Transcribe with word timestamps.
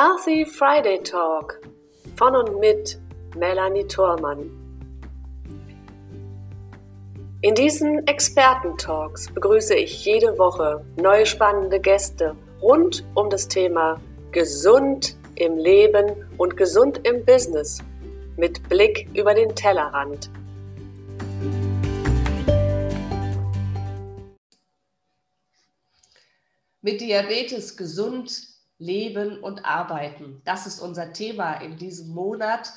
Healthy 0.00 0.46
Friday 0.46 1.02
Talk 1.02 1.60
von 2.16 2.34
und 2.34 2.58
mit 2.58 2.98
Melanie 3.36 3.86
Thormann. 3.86 4.50
In 7.42 7.54
diesen 7.54 8.06
Experten-Talks 8.06 9.30
begrüße 9.34 9.74
ich 9.74 10.02
jede 10.06 10.38
Woche 10.38 10.82
neue 10.96 11.26
spannende 11.26 11.78
Gäste 11.78 12.34
rund 12.62 13.04
um 13.12 13.28
das 13.28 13.46
Thema 13.46 14.00
Gesund 14.32 15.18
im 15.34 15.58
Leben 15.58 16.24
und 16.38 16.56
gesund 16.56 17.06
im 17.06 17.22
Business 17.26 17.82
mit 18.38 18.66
Blick 18.70 19.06
über 19.12 19.34
den 19.34 19.54
Tellerrand. 19.54 20.30
Mit 26.80 27.02
Diabetes 27.02 27.76
gesund 27.76 28.49
leben 28.80 29.38
und 29.38 29.64
arbeiten. 29.64 30.42
Das 30.44 30.66
ist 30.66 30.80
unser 30.80 31.12
Thema 31.12 31.54
in 31.54 31.76
diesem 31.76 32.08
Monat. 32.08 32.72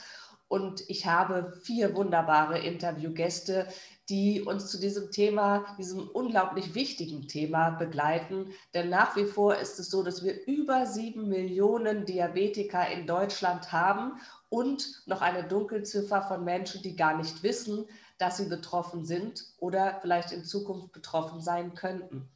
Und 0.47 0.87
ich 0.87 1.07
habe 1.07 1.51
vier 1.63 1.95
wunderbare 1.95 2.59
Interviewgäste, 2.59 3.67
die 4.09 4.41
uns 4.41 4.69
zu 4.69 4.79
diesem 4.79 5.09
Thema, 5.09 5.65
diesem 5.79 6.07
unglaublich 6.09 6.75
wichtigen 6.75 7.27
Thema 7.27 7.71
begleiten. 7.71 8.51
Denn 8.75 8.89
nach 8.89 9.15
wie 9.15 9.25
vor 9.25 9.55
ist 9.55 9.79
es 9.79 9.89
so, 9.89 10.03
dass 10.03 10.23
wir 10.23 10.45
über 10.45 10.85
sieben 10.85 11.29
Millionen 11.29 12.05
Diabetiker 12.05 12.87
in 12.89 13.07
Deutschland 13.07 13.71
haben 13.71 14.19
und 14.49 15.01
noch 15.07 15.21
eine 15.21 15.45
Dunkelziffer 15.45 16.21
von 16.21 16.43
Menschen, 16.43 16.83
die 16.83 16.95
gar 16.95 17.17
nicht 17.17 17.41
wissen, 17.41 17.85
dass 18.19 18.37
sie 18.37 18.47
betroffen 18.47 19.05
sind 19.05 19.43
oder 19.57 19.97
vielleicht 20.01 20.31
in 20.31 20.43
Zukunft 20.43 20.91
betroffen 20.91 21.41
sein 21.41 21.73
könnten. 21.73 22.29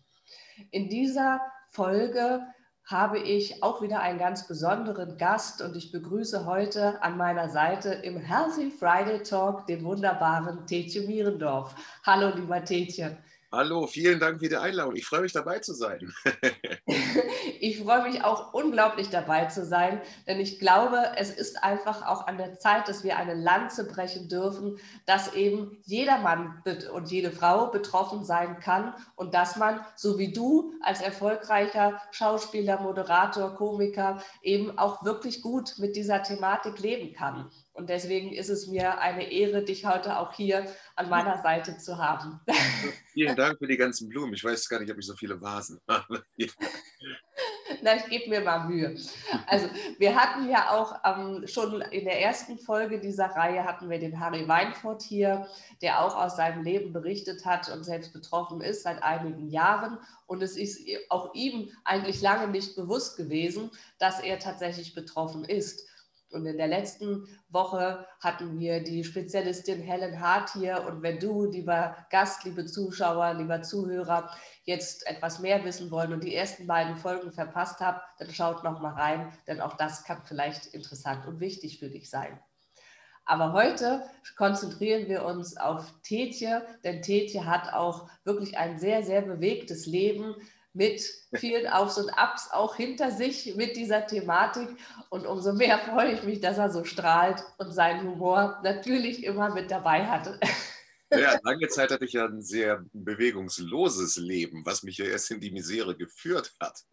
In 0.72 0.90
dieser 0.90 1.42
Folge 1.70 2.42
habe 2.88 3.20
ich 3.20 3.62
auch 3.64 3.82
wieder 3.82 4.00
einen 4.00 4.18
ganz 4.18 4.48
besonderen 4.48 5.18
Gast 5.18 5.62
und 5.62 5.76
ich 5.76 5.92
begrüße 5.92 6.46
heute 6.46 7.02
an 7.04 7.18
meiner 7.18 7.50
Seite 7.50 7.90
im 7.90 8.16
Healthy 8.18 8.72
Friday 8.72 9.22
Talk 9.24 9.68
den 9.68 9.84
wunderbaren 9.84 10.66
Tetje 10.68 11.02
Mierendorf. 11.02 11.76
Hallo, 12.04 12.34
lieber 12.34 12.64
Tetje. 12.64 13.18
Hallo, 13.50 13.88
vielen 13.88 14.20
Dank 14.20 14.42
für 14.42 14.50
die 14.50 14.58
Einladung. 14.58 14.98
Ich 14.98 15.06
freue 15.06 15.22
mich 15.22 15.32
dabei 15.32 15.60
zu 15.60 15.74
sein. 15.74 16.14
ich 17.62 17.82
freue 17.82 18.04
mich 18.04 18.22
auch 18.22 18.54
unglaublich 18.54 19.10
dabei 19.10 19.46
zu 19.46 19.66
sein, 19.66 20.02
denn 20.28 20.42
ich 20.42 20.60
glaube, 20.60 21.14
es 21.16 21.30
ist 21.30 21.64
einfach 21.64 22.06
auch 22.06 22.28
an 22.28 22.38
der 22.38 22.60
Zeit, 22.60 22.90
dass 22.90 23.06
wir 23.06 23.16
eine 23.16 23.36
Lanze 23.36 23.88
brechen 23.88 24.28
dürfen, 24.28 24.78
dass 25.06 25.34
eben 25.34 25.78
jeder 25.86 26.18
Mann 26.18 26.62
und 26.94 27.10
jede 27.10 27.32
Frau 27.32 27.68
betroffen 27.68 28.26
sein 28.26 28.60
kann 28.60 28.94
und 29.16 29.34
dass 29.34 29.56
man, 29.56 29.80
so 29.96 30.20
wie 30.20 30.34
du 30.34 30.74
als 30.82 31.00
erfolgreicher 31.00 32.02
Schauspieler, 32.12 32.82
Moderator, 32.82 33.56
Komiker, 33.56 34.22
eben 34.42 34.78
auch 34.78 35.06
wirklich 35.06 35.42
gut 35.42 35.76
mit 35.78 35.96
dieser 35.96 36.22
Thematik 36.22 36.80
leben 36.80 37.14
kann. 37.14 37.50
Und 37.78 37.92
deswegen 37.92 38.34
ist 38.34 38.50
es 38.50 38.66
mir 38.66 39.00
eine 39.00 39.32
Ehre, 39.32 39.62
dich 39.64 39.86
heute 39.86 40.18
auch 40.18 40.34
hier 40.34 40.66
an 40.96 41.10
meiner 41.10 41.44
Seite 41.44 41.78
zu 41.78 42.00
haben. 42.00 42.40
Vielen 43.14 43.36
Dank 43.36 43.60
für 43.60 43.68
die 43.68 43.78
ganzen 43.78 44.10
Blumen. 44.10 44.34
Ich 44.34 44.44
weiß 44.44 44.68
gar 44.68 44.80
nicht, 44.80 44.92
ob 44.92 44.98
ich 44.98 45.06
so 45.06 45.16
viele 45.16 45.40
Vasen 45.40 45.80
habe. 45.88 46.24
Na, 47.84 47.96
ich 47.96 48.06
gebe 48.06 48.30
mir 48.30 48.42
mal 48.42 48.68
Mühe. 48.68 48.98
Also 49.46 49.68
wir 50.00 50.16
hatten 50.16 50.50
ja 50.50 50.72
auch 50.72 50.96
ähm, 51.06 51.46
schon 51.46 51.82
in 51.82 52.06
der 52.06 52.20
ersten 52.20 52.58
Folge 52.58 53.00
dieser 53.00 53.28
Reihe 53.28 53.64
hatten 53.64 53.92
wir 53.92 54.00
den 54.00 54.20
Harry 54.20 54.48
Weinfurt 54.48 55.04
hier, 55.04 55.48
der 55.84 56.04
auch 56.04 56.16
aus 56.16 56.36
seinem 56.36 56.64
Leben 56.64 56.94
berichtet 56.94 57.46
hat 57.46 57.70
und 57.70 57.84
selbst 57.84 58.12
betroffen 58.12 58.62
ist 58.62 58.84
seit 58.84 59.04
einigen 59.04 59.50
Jahren. 59.50 60.00
Und 60.26 60.42
es 60.42 60.58
ist 60.58 60.80
auch 61.10 61.36
ihm 61.36 61.72
eigentlich 61.84 62.22
lange 62.22 62.48
nicht 62.48 62.76
bewusst 62.76 63.18
gewesen, 63.18 63.70
dass 64.00 64.20
er 64.20 64.40
tatsächlich 64.40 64.96
betroffen 64.96 65.44
ist. 65.44 65.87
Und 66.32 66.46
in 66.46 66.58
der 66.58 66.68
letzten 66.68 67.26
Woche 67.50 68.06
hatten 68.20 68.60
wir 68.60 68.84
die 68.84 69.04
Spezialistin 69.04 69.82
Helen 69.82 70.20
Hart 70.20 70.52
hier. 70.54 70.86
Und 70.88 71.02
wenn 71.02 71.20
du, 71.20 71.46
lieber 71.46 71.96
Gast, 72.10 72.44
liebe 72.44 72.66
Zuschauer, 72.66 73.34
lieber 73.36 73.62
Zuhörer, 73.62 74.30
jetzt 74.64 75.08
etwas 75.08 75.40
mehr 75.40 75.64
wissen 75.64 75.90
wollen 75.90 76.12
und 76.12 76.24
die 76.24 76.36
ersten 76.36 76.68
beiden 76.68 76.98
Folgen 76.98 77.32
verpasst 77.32 77.80
habt, 77.80 78.02
dann 78.20 78.30
schaut 78.32 78.64
noch 78.64 78.82
mal 78.82 78.94
rein, 78.94 79.32
denn 79.48 79.62
auch 79.62 79.78
das 79.78 80.04
kann 80.04 80.22
vielleicht 80.26 80.68
interessant 80.68 81.26
und 81.26 81.40
wichtig 81.40 81.80
für 81.80 81.90
dich 81.90 82.10
sein. 82.10 82.40
Aber 83.24 83.52
heute 83.52 84.04
konzentrieren 84.38 85.10
wir 85.10 85.26
uns 85.26 85.58
auf 85.58 85.94
Tetje, 86.02 86.66
denn 86.86 87.02
Tetje 87.02 87.46
hat 87.46 87.74
auch 87.74 88.10
wirklich 88.24 88.58
ein 88.58 88.80
sehr, 88.80 89.04
sehr 89.04 89.22
bewegtes 89.22 89.86
Leben 89.86 90.34
mit 90.78 91.02
vielen 91.34 91.68
Aufs 91.68 91.98
und 91.98 92.10
Abs 92.12 92.52
auch 92.52 92.76
hinter 92.76 93.12
sich 93.12 93.56
mit 93.56 93.76
dieser 93.76 94.06
Thematik. 94.06 94.70
Und 95.10 95.26
umso 95.26 95.54
mehr 95.54 95.80
freue 95.80 96.14
ich 96.14 96.24
mich, 96.24 96.40
dass 96.40 96.60
er 96.60 96.70
so 96.70 96.84
strahlt 96.84 97.44
und 97.58 97.74
seinen 97.74 98.08
Humor 98.08 98.60
natürlich 98.64 99.24
immer 99.24 99.54
mit 99.54 99.72
dabei 99.72 100.06
hatte. 100.06 100.40
Ja, 101.10 101.40
lange 101.44 101.68
Zeit 101.70 101.92
hatte 101.92 102.04
ich 102.04 102.14
ja 102.14 102.26
ein 102.26 102.42
sehr 102.42 102.84
bewegungsloses 102.92 104.18
Leben, 104.18 104.66
was 104.66 104.84
mich 104.84 104.98
ja 104.98 105.06
erst 105.06 105.32
in 105.32 105.40
die 105.40 105.52
Misere 105.52 105.96
geführt 105.96 106.54
hat. 106.60 106.84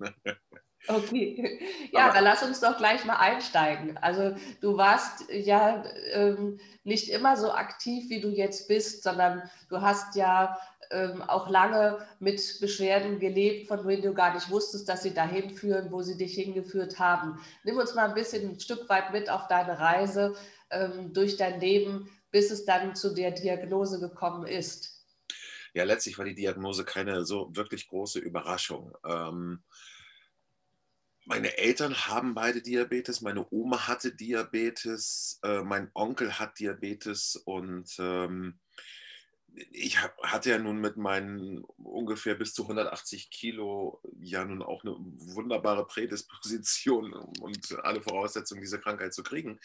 Okay, 0.87 1.59
ja, 1.93 2.05
Aber, 2.05 2.15
dann 2.15 2.25
lass 2.25 2.43
uns 2.43 2.61
doch 2.61 2.77
gleich 2.77 3.07
mal 3.07 3.17
einsteigen. 3.17 3.97
Also 3.97 4.37
du 4.61 4.77
warst 4.77 5.25
ja 5.31 5.83
ähm, 6.13 6.61
nicht 6.83 7.09
immer 7.09 7.39
so 7.39 7.53
aktiv, 7.53 8.11
wie 8.11 8.21
du 8.21 8.29
jetzt 8.29 8.69
bist, 8.69 9.03
sondern 9.03 9.51
du 9.71 9.81
hast 9.81 10.15
ja 10.15 10.59
ähm, 10.95 11.23
auch 11.23 11.51
lange 11.51 12.07
mit 12.21 12.61
Beschwerden 12.61 13.19
gelebt, 13.19 13.69
von 13.69 13.87
denen 13.87 14.03
du 14.03 14.15
gar 14.15 14.33
nicht 14.33 14.49
wusstest, 14.49 14.89
dass 14.89 15.03
sie 15.03 15.13
dahin 15.13 15.51
führen, 15.51 15.91
wo 15.91 16.03
sie 16.03 16.17
dich 16.17 16.35
hingeführt 16.35 16.99
haben. 16.99 17.41
Nimm 17.65 17.77
uns 17.77 17.95
mal 17.95 18.09
ein 18.09 18.15
bisschen 18.15 18.49
ein 18.49 18.61
Stück 18.61 18.89
weit 18.89 19.13
mit 19.13 19.29
auf 19.29 19.49
deine 19.49 19.79
Reise 19.79 20.35
ähm, 20.71 21.13
durch 21.13 21.37
dein 21.37 21.61
Leben, 21.61 22.09
bis 22.31 22.51
es 22.51 22.65
dann 22.65 22.95
zu 22.95 23.13
der 23.13 23.33
Diagnose 23.33 23.99
gekommen 24.01 24.47
ist. 24.47 25.05
Ja, 25.75 25.83
letztlich 25.83 26.17
war 26.17 26.25
die 26.25 26.37
Diagnose 26.37 26.85
keine 26.85 27.25
so 27.25 27.51
wirklich 27.55 27.89
große 27.89 28.21
Überraschung. 28.21 28.97
Ähm, 29.05 29.65
meine 31.27 31.57
Eltern 31.57 31.95
haben 31.95 32.35
beide 32.35 32.61
Diabetes, 32.61 33.23
meine 33.23 33.47
Oma 33.51 33.89
hatte 33.89 34.15
Diabetes, 34.15 35.41
äh, 35.43 35.63
mein 35.63 35.91
Onkel 35.95 36.39
hat 36.39 36.59
Diabetes 36.59 37.37
und 37.37 37.97
ähm, 37.99 38.61
ich 39.71 39.99
hatte 40.23 40.51
ja 40.51 40.59
nun 40.59 40.81
mit 40.81 40.97
meinen 40.97 41.65
ungefähr 41.77 42.35
bis 42.35 42.55
zu 42.55 42.63
180 42.63 43.31
Kilo 43.31 44.01
ja 44.21 44.45
nun 44.45 44.63
auch 44.63 44.85
eine 44.85 44.97
wunderbare 44.99 45.87
Prädisposition 45.87 47.13
und 47.13 47.79
alle 47.85 48.03
Voraussetzungen, 48.03 48.63
diese 48.63 48.81
Krankheit 48.81 49.15
zu 49.15 49.23
kriegen. 49.23 49.61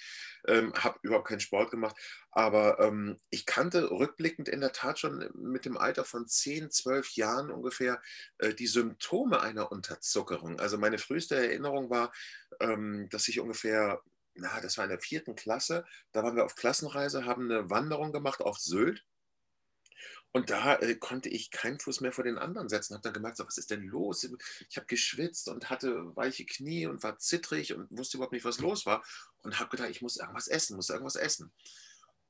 Ähm, 0.48 0.74
habe 0.76 1.00
überhaupt 1.02 1.28
keinen 1.28 1.40
Sport 1.40 1.72
gemacht, 1.72 1.96
aber 2.32 2.80
ähm, 2.80 3.20
ich 3.32 3.46
kannte 3.46 3.90
rückblickend 3.90 4.48
in 4.48 4.62
der 4.62 4.74
Tat 4.74 5.00
schon 5.00 5.30
mit 5.34 5.66
dem 5.66 5.78
Alter 5.78 6.06
von 6.06 6.28
10, 6.28 6.70
12 6.70 7.16
Jahren 7.16 7.50
ungefähr 7.50 8.02
äh, 8.38 8.54
die 8.54 8.68
Symptome 8.68 9.42
einer 9.42 9.72
Unterzuckerung. 9.72 10.60
Also 10.60 10.78
meine 10.78 11.00
früheste 11.00 11.36
Erinnerung 11.36 11.90
war, 11.90 12.12
ähm, 12.60 13.08
dass 13.10 13.28
ich 13.28 13.40
ungefähr 13.40 14.02
na, 14.36 14.62
das 14.62 14.78
war 14.78 14.86
in 14.86 14.92
der 14.92 15.02
vierten 15.02 15.36
Klasse. 15.36 15.86
Da 16.14 16.24
waren 16.24 16.38
wir 16.38 16.46
auf 16.46 16.56
Klassenreise, 16.56 17.26
haben 17.26 17.52
eine 17.52 17.70
Wanderung 17.70 18.14
gemacht 18.14 18.40
auf 18.40 18.58
Sylt 18.58 19.04
und 20.32 20.52
da 20.52 20.76
äh, 20.76 20.96
konnte 20.96 21.30
ich 21.30 21.50
keinen 21.50 21.80
Fuß 21.80 22.02
mehr 22.02 22.12
vor 22.12 22.24
den 22.24 22.38
anderen 22.38 22.70
setzen. 22.70 22.94
Habe 22.94 23.04
dann 23.04 23.14
gemerkt, 23.14 23.38
so, 23.38 23.48
was 23.48 23.58
ist 23.58 23.72
denn 23.72 23.84
los? 23.84 24.30
Ich 24.70 24.78
habe 24.78 24.86
geschwitzt 24.86 25.48
und 25.50 25.70
hatte 25.70 26.16
weiche 26.16 26.46
Knie 26.46 26.86
und 26.86 27.02
war 27.02 27.18
zittrig 27.18 27.74
und 27.74 27.88
wusste 27.90 28.18
überhaupt 28.18 28.34
nicht, 28.34 28.46
was 28.46 28.60
los 28.60 28.86
war. 28.86 29.04
Und 29.42 29.60
habe 29.60 29.70
gedacht, 29.72 29.90
ich 29.90 30.02
muss 30.02 30.18
irgendwas 30.18 30.48
essen, 30.48 30.76
muss 30.76 30.90
irgendwas 30.90 31.16
essen. 31.16 31.52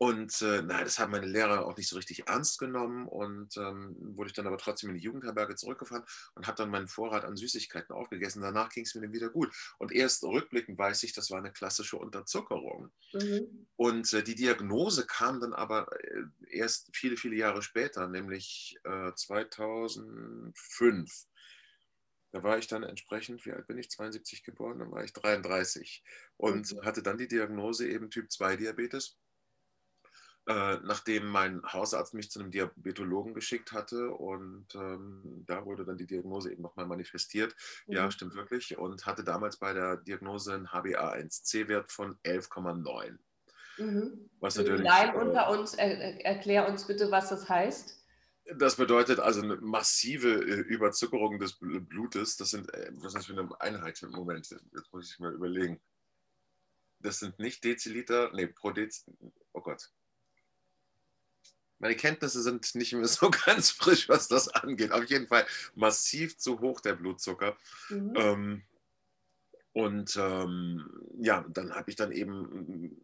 Und 0.01 0.41
äh, 0.41 0.61
nein, 0.61 0.85
das 0.85 0.97
haben 0.97 1.11
meine 1.11 1.25
Lehrer 1.25 1.65
auch 1.65 1.75
nicht 1.75 1.89
so 1.89 1.97
richtig 1.97 2.25
ernst 2.25 2.57
genommen 2.57 3.05
und 3.05 3.57
ähm, 3.57 3.97
wurde 4.16 4.29
ich 4.29 4.34
dann 4.34 4.47
aber 4.47 4.57
trotzdem 4.57 4.90
in 4.91 4.96
die 4.96 5.01
Jugendherberge 5.01 5.57
zurückgefahren 5.57 6.05
und 6.35 6.47
habe 6.47 6.55
dann 6.55 6.69
meinen 6.69 6.87
Vorrat 6.87 7.25
an 7.25 7.35
Süßigkeiten 7.35 7.93
aufgegessen. 7.93 8.41
Danach 8.41 8.69
ging 8.69 8.85
es 8.85 8.96
mir 8.96 9.01
dann 9.01 9.11
wieder 9.11 9.29
gut. 9.29 9.53
Und 9.78 9.91
erst 9.91 10.23
rückblickend 10.23 10.78
weiß 10.78 11.03
ich, 11.03 11.11
das 11.11 11.31
war 11.31 11.40
eine 11.40 11.51
klassische 11.51 11.97
Unterzuckerung. 11.97 12.93
Mhm. 13.11 13.67
Und 13.75 14.13
äh, 14.13 14.23
die 14.23 14.35
Diagnose 14.35 15.05
kam 15.05 15.41
dann 15.41 15.51
aber 15.51 15.91
äh, 16.02 16.23
erst 16.49 16.87
viele, 16.93 17.17
viele 17.17 17.35
Jahre 17.35 17.61
später, 17.61 18.07
nämlich 18.07 18.79
2005. 19.16 21.11
Äh, 21.11 21.13
da 22.31 22.41
war 22.41 22.57
ich 22.57 22.67
dann 22.67 22.84
entsprechend, 22.84 23.45
wie 23.45 23.52
alt 23.52 23.67
bin 23.67 23.78
ich? 23.78 23.90
72 23.90 24.43
geboren, 24.45 24.79
dann 24.79 24.91
war 24.91 25.03
ich 25.03 25.11
33 25.11 26.05
und 26.37 26.72
mhm. 26.72 26.85
hatte 26.85 27.03
dann 27.03 27.17
die 27.17 27.28
Diagnose 27.28 27.85
eben 27.85 28.09
Typ 28.09 28.31
2 28.31 28.55
Diabetes 28.55 29.17
äh, 30.49 30.79
nachdem 30.84 31.28
mein 31.28 31.61
Hausarzt 31.61 32.16
mich 32.16 32.31
zu 32.31 32.40
einem 32.40 32.49
Diabetologen 32.49 33.35
geschickt 33.35 33.72
hatte 33.72 34.09
und 34.09 34.73
ähm, 34.73 35.43
da 35.46 35.63
wurde 35.63 35.85
dann 35.85 35.99
die 35.99 36.07
Diagnose 36.07 36.51
eben 36.51 36.63
nochmal 36.63 36.87
manifestiert. 36.87 37.55
Mhm. 37.85 37.93
Ja, 37.93 38.09
stimmt 38.09 38.34
wirklich. 38.34 38.75
Und 38.75 39.05
hatte 39.05 39.23
damals 39.23 39.57
bei 39.57 39.73
der 39.73 39.97
Diagnose 39.97 40.55
einen 40.55 40.69
HbA1c-Wert 40.69 41.91
von 41.91 42.17
11,9. 42.23 43.19
Mhm. 43.78 44.28
Was 44.40 44.55
natürlich. 44.55 44.81
Nein, 44.81 45.13
äh, 45.13 45.17
unter 45.19 45.51
uns, 45.51 45.75
er, 45.75 46.25
erklär 46.25 46.67
uns 46.67 46.87
bitte, 46.87 47.11
was 47.11 47.29
das 47.29 47.47
heißt. 47.47 48.03
Das 48.55 48.78
bedeutet 48.78 49.19
also 49.19 49.43
eine 49.43 49.57
massive 49.57 50.29
äh, 50.29 50.61
Überzuckerung 50.61 51.37
des 51.37 51.59
Blutes. 51.59 52.37
Das 52.37 52.49
sind, 52.49 52.73
äh, 52.73 52.90
was 52.93 53.13
ist 53.13 53.17
das 53.17 53.25
für 53.28 53.34
eine 53.34 53.61
Einheit 53.61 54.02
im 54.02 54.09
Moment? 54.09 54.49
Jetzt 54.49 54.91
muss 54.91 55.11
ich 55.11 55.19
mal 55.19 55.31
überlegen. 55.31 55.79
das 56.97 57.19
sind 57.19 57.37
nicht 57.37 57.63
Deziliter, 57.63 58.31
nee, 58.34 58.47
pro 58.47 58.72
Deziliter, 58.72 59.31
oh 59.53 59.61
Gott. 59.61 59.91
Meine 61.79 61.96
Kenntnisse 61.96 62.41
sind 62.41 62.76
nicht 62.76 62.93
mehr 62.93 63.08
so 63.08 63.29
ganz 63.46 63.72
frisch, 63.72 64.08
was 64.09 64.28
das 64.28 64.47
angeht. 64.49 64.91
Auf 64.91 65.05
jeden 65.05 65.28
Fall 65.28 65.46
massiv 65.76 66.37
zu 66.37 66.59
hoch 66.59 66.81
der 66.81 66.93
Blutzucker. 66.93 67.58
Mhm. 67.90 68.14
Ähm, 68.16 68.61
und 69.73 70.17
ähm, 70.17 70.90
ja, 71.20 71.46
dann 71.49 71.73
habe 71.73 71.90
ich 71.90 71.96
dann 71.96 72.11
eben 72.11 73.02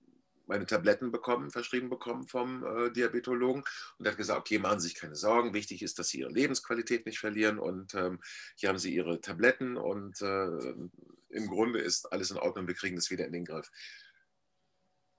meine 0.47 0.65
Tabletten 0.65 1.11
bekommen, 1.11 1.51
verschrieben 1.51 1.89
bekommen 1.89 2.27
vom 2.27 2.63
äh, 2.63 2.91
Diabetologen 2.91 3.63
und 3.97 4.05
er 4.05 4.11
hat 4.11 4.17
gesagt, 4.17 4.39
okay, 4.39 4.59
machen 4.59 4.79
Sie 4.79 4.89
sich 4.89 4.97
keine 4.97 5.15
Sorgen, 5.15 5.53
wichtig 5.53 5.81
ist, 5.81 5.97
dass 5.99 6.09
Sie 6.09 6.19
Ihre 6.19 6.31
Lebensqualität 6.31 7.05
nicht 7.05 7.19
verlieren 7.19 7.59
und 7.59 7.93
ähm, 7.95 8.19
hier 8.55 8.69
haben 8.69 8.77
Sie 8.77 8.93
Ihre 8.93 9.21
Tabletten 9.21 9.77
und 9.77 10.21
äh, 10.21 10.75
im 11.29 11.47
Grunde 11.47 11.79
ist 11.79 12.11
alles 12.11 12.31
in 12.31 12.37
Ordnung, 12.37 12.67
wir 12.67 12.75
kriegen 12.75 12.95
das 12.95 13.09
wieder 13.09 13.25
in 13.25 13.33
den 13.33 13.45
Griff. 13.45 13.71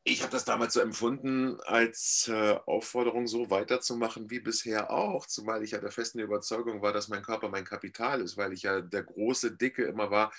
Ich 0.09 0.23
habe 0.23 0.31
das 0.31 0.45
damals 0.45 0.73
so 0.75 0.81
empfunden 0.81 1.61
als 1.63 2.29
äh, 2.33 2.57
Aufforderung, 2.67 3.27
so 3.27 3.51
weiterzumachen 3.51 4.31
wie 4.31 4.39
bisher 4.39 4.93
auch, 4.93 5.27
zumal 5.27 5.65
ich 5.65 5.73
ja 5.73 5.79
der 5.79 5.91
festen 5.91 6.21
Überzeugung 6.21 6.81
war, 6.81 6.93
dass 6.93 7.09
mein 7.09 7.23
Körper 7.23 7.49
mein 7.49 7.65
Kapital 7.65 8.21
ist, 8.21 8.37
weil 8.37 8.53
ich 8.53 8.63
ja 8.63 8.81
der 8.81 9.03
große 9.03 9.57
Dicke 9.57 9.85
immer 9.85 10.13
war, 10.13 10.33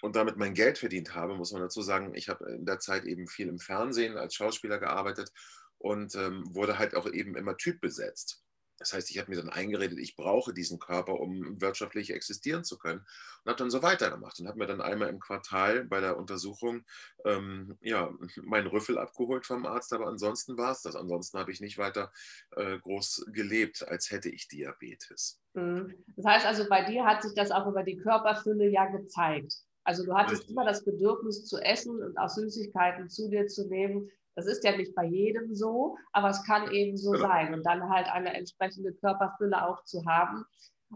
und 0.00 0.16
damit 0.16 0.36
mein 0.36 0.54
Geld 0.54 0.78
verdient 0.78 1.14
habe, 1.14 1.34
muss 1.36 1.52
man 1.52 1.62
dazu 1.62 1.82
sagen. 1.82 2.14
Ich 2.14 2.28
habe 2.28 2.50
in 2.50 2.64
der 2.66 2.78
Zeit 2.78 3.04
eben 3.04 3.26
viel 3.26 3.48
im 3.48 3.58
Fernsehen 3.58 4.16
als 4.16 4.34
Schauspieler 4.34 4.78
gearbeitet 4.78 5.32
und 5.78 6.14
ähm, 6.14 6.44
wurde 6.54 6.78
halt 6.78 6.94
auch 6.94 7.10
eben 7.10 7.36
immer 7.36 7.56
typbesetzt. 7.56 8.42
Das 8.78 8.92
heißt, 8.92 9.10
ich 9.10 9.18
habe 9.18 9.30
mir 9.30 9.36
dann 9.36 9.50
eingeredet, 9.50 9.98
ich 9.98 10.16
brauche 10.16 10.52
diesen 10.52 10.78
Körper, 10.78 11.20
um 11.20 11.60
wirtschaftlich 11.60 12.12
existieren 12.12 12.64
zu 12.64 12.78
können. 12.78 13.00
Und 13.00 13.50
habe 13.50 13.58
dann 13.58 13.70
so 13.70 13.82
weitergemacht 13.82 14.40
und 14.40 14.48
habe 14.48 14.58
mir 14.58 14.66
dann 14.66 14.80
einmal 14.80 15.08
im 15.08 15.20
Quartal 15.20 15.84
bei 15.84 16.00
der 16.00 16.16
Untersuchung 16.16 16.84
ähm, 17.24 17.76
ja, 17.80 18.12
meinen 18.42 18.66
Rüffel 18.66 18.98
abgeholt 18.98 19.46
vom 19.46 19.66
Arzt. 19.66 19.92
Aber 19.92 20.06
ansonsten 20.06 20.56
war 20.58 20.72
es 20.72 20.82
das. 20.82 20.96
Ansonsten 20.96 21.38
habe 21.38 21.52
ich 21.52 21.60
nicht 21.60 21.78
weiter 21.78 22.12
äh, 22.52 22.78
groß 22.78 23.26
gelebt, 23.32 23.86
als 23.86 24.10
hätte 24.10 24.28
ich 24.28 24.48
Diabetes. 24.48 25.40
Mhm. 25.54 25.94
Das 26.16 26.26
heißt 26.26 26.46
also, 26.46 26.68
bei 26.68 26.84
dir 26.84 27.04
hat 27.04 27.22
sich 27.22 27.34
das 27.34 27.50
auch 27.50 27.66
über 27.66 27.82
die 27.82 27.96
Körperfülle 27.96 28.68
ja 28.68 28.86
gezeigt. 28.86 29.54
Also 29.84 30.04
du 30.04 30.14
hattest 30.14 30.48
immer 30.48 30.64
das 30.64 30.82
Bedürfnis 30.82 31.44
zu 31.44 31.58
essen 31.58 32.02
und 32.02 32.16
auch 32.16 32.30
Süßigkeiten 32.30 33.10
zu 33.10 33.28
dir 33.28 33.46
zu 33.46 33.68
nehmen. 33.68 34.10
Das 34.36 34.46
ist 34.46 34.64
ja 34.64 34.76
nicht 34.76 34.94
bei 34.94 35.04
jedem 35.04 35.54
so, 35.54 35.96
aber 36.12 36.30
es 36.30 36.44
kann 36.44 36.70
eben 36.70 36.96
so 36.96 37.12
genau. 37.12 37.28
sein. 37.28 37.54
Und 37.54 37.64
dann 37.64 37.88
halt 37.88 38.08
eine 38.08 38.34
entsprechende 38.34 38.92
Körperfülle 38.94 39.66
auch 39.66 39.84
zu 39.84 40.04
haben. 40.06 40.44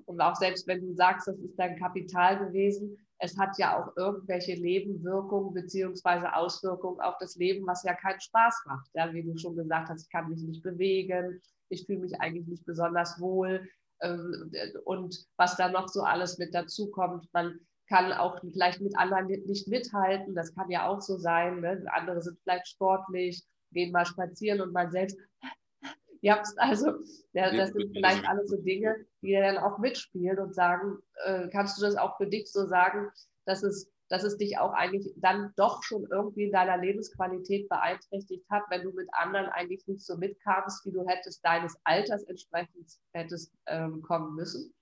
Und 0.07 0.21
auch 0.21 0.37
selbst 0.37 0.67
wenn 0.67 0.81
du 0.81 0.95
sagst, 0.95 1.29
das 1.29 1.39
ist 1.39 1.59
dein 1.59 1.79
Kapital 1.79 2.39
gewesen, 2.39 2.99
es 3.21 3.37
hat 3.37 3.59
ja 3.59 3.77
auch 3.77 3.97
irgendwelche 3.97 4.61
Nebenwirkungen 4.61 5.53
beziehungsweise 5.53 6.35
Auswirkungen 6.35 7.01
auf 7.01 7.17
das 7.19 7.35
Leben, 7.37 7.67
was 7.67 7.83
ja 7.83 7.95
keinen 7.95 8.21
Spaß 8.21 8.63
macht. 8.67 8.89
Ja, 8.95 9.13
wie 9.13 9.25
du 9.25 9.37
schon 9.37 9.57
gesagt 9.57 9.89
hast, 9.89 10.05
ich 10.05 10.11
kann 10.11 10.29
mich 10.29 10.43
nicht 10.43 10.63
bewegen, 10.63 11.41
ich 11.69 11.85
fühle 11.87 12.01
mich 12.01 12.21
eigentlich 12.21 12.47
nicht 12.47 12.65
besonders 12.65 13.21
wohl. 13.21 13.69
Ähm, 14.01 14.53
und 14.85 15.27
was 15.37 15.57
da 15.57 15.69
noch 15.69 15.89
so 15.89 16.03
alles 16.03 16.39
mit 16.39 16.55
dazu 16.55 16.91
kommt, 16.91 17.33
man 17.33 17.59
kann 17.89 18.13
auch 18.13 18.39
vielleicht 18.41 18.81
mit 18.81 18.97
anderen 18.99 19.27
nicht 19.27 19.69
mithalten. 19.69 20.35
Das 20.35 20.55
kann 20.55 20.71
ja 20.71 20.89
auch 20.89 21.01
so 21.01 21.17
sein. 21.17 21.61
Ne? 21.61 21.85
Andere 21.89 22.21
sind 22.23 22.39
vielleicht 22.43 22.69
sportlich, 22.69 23.43
gehen 23.73 23.93
mal 23.93 24.07
spazieren 24.07 24.61
und 24.61 24.73
man 24.73 24.91
selbst, 24.91 25.17
ja, 26.21 26.43
also 26.57 26.93
ja, 27.33 27.55
das 27.55 27.73
sind 27.73 27.93
vielleicht 27.93 28.29
alles 28.29 28.51
so 28.51 28.61
Dinge, 28.63 28.95
die 29.23 29.33
dann 29.33 29.59
auch 29.59 29.79
mitspielen 29.79 30.39
und 30.39 30.55
sagen, 30.55 30.99
äh, 31.25 31.49
kannst 31.49 31.79
du 31.79 31.83
das 31.83 31.97
auch 31.97 32.17
für 32.17 32.27
dich 32.27 32.51
so 32.51 32.67
sagen, 32.67 33.11
dass 33.47 33.63
es, 33.63 33.91
dass 34.11 34.25
es 34.25 34.37
dich 34.37 34.59
auch 34.59 34.73
eigentlich 34.73 35.13
dann 35.17 35.53
doch 35.57 35.83
schon 35.83 36.07
irgendwie 36.11 36.45
in 36.45 36.53
deiner 36.53 36.79
Lebensqualität 36.79 37.69
beeinträchtigt 37.69 38.45
hat, 38.51 38.65
wenn 38.69 38.83
du 38.83 38.93
mit 38.93 39.09
anderen 39.13 39.47
eigentlich 39.47 39.87
nicht 39.87 40.05
so 40.05 40.17
mitkamst, 40.17 40.85
wie 40.85 40.93
du 40.93 41.07
hättest 41.07 41.45
deines 41.45 41.77
Alters 41.85 42.25
entsprechend 42.25 42.91
hättest 43.13 43.53
ähm, 43.67 44.03
kommen 44.03 44.35
müssen? 44.35 44.75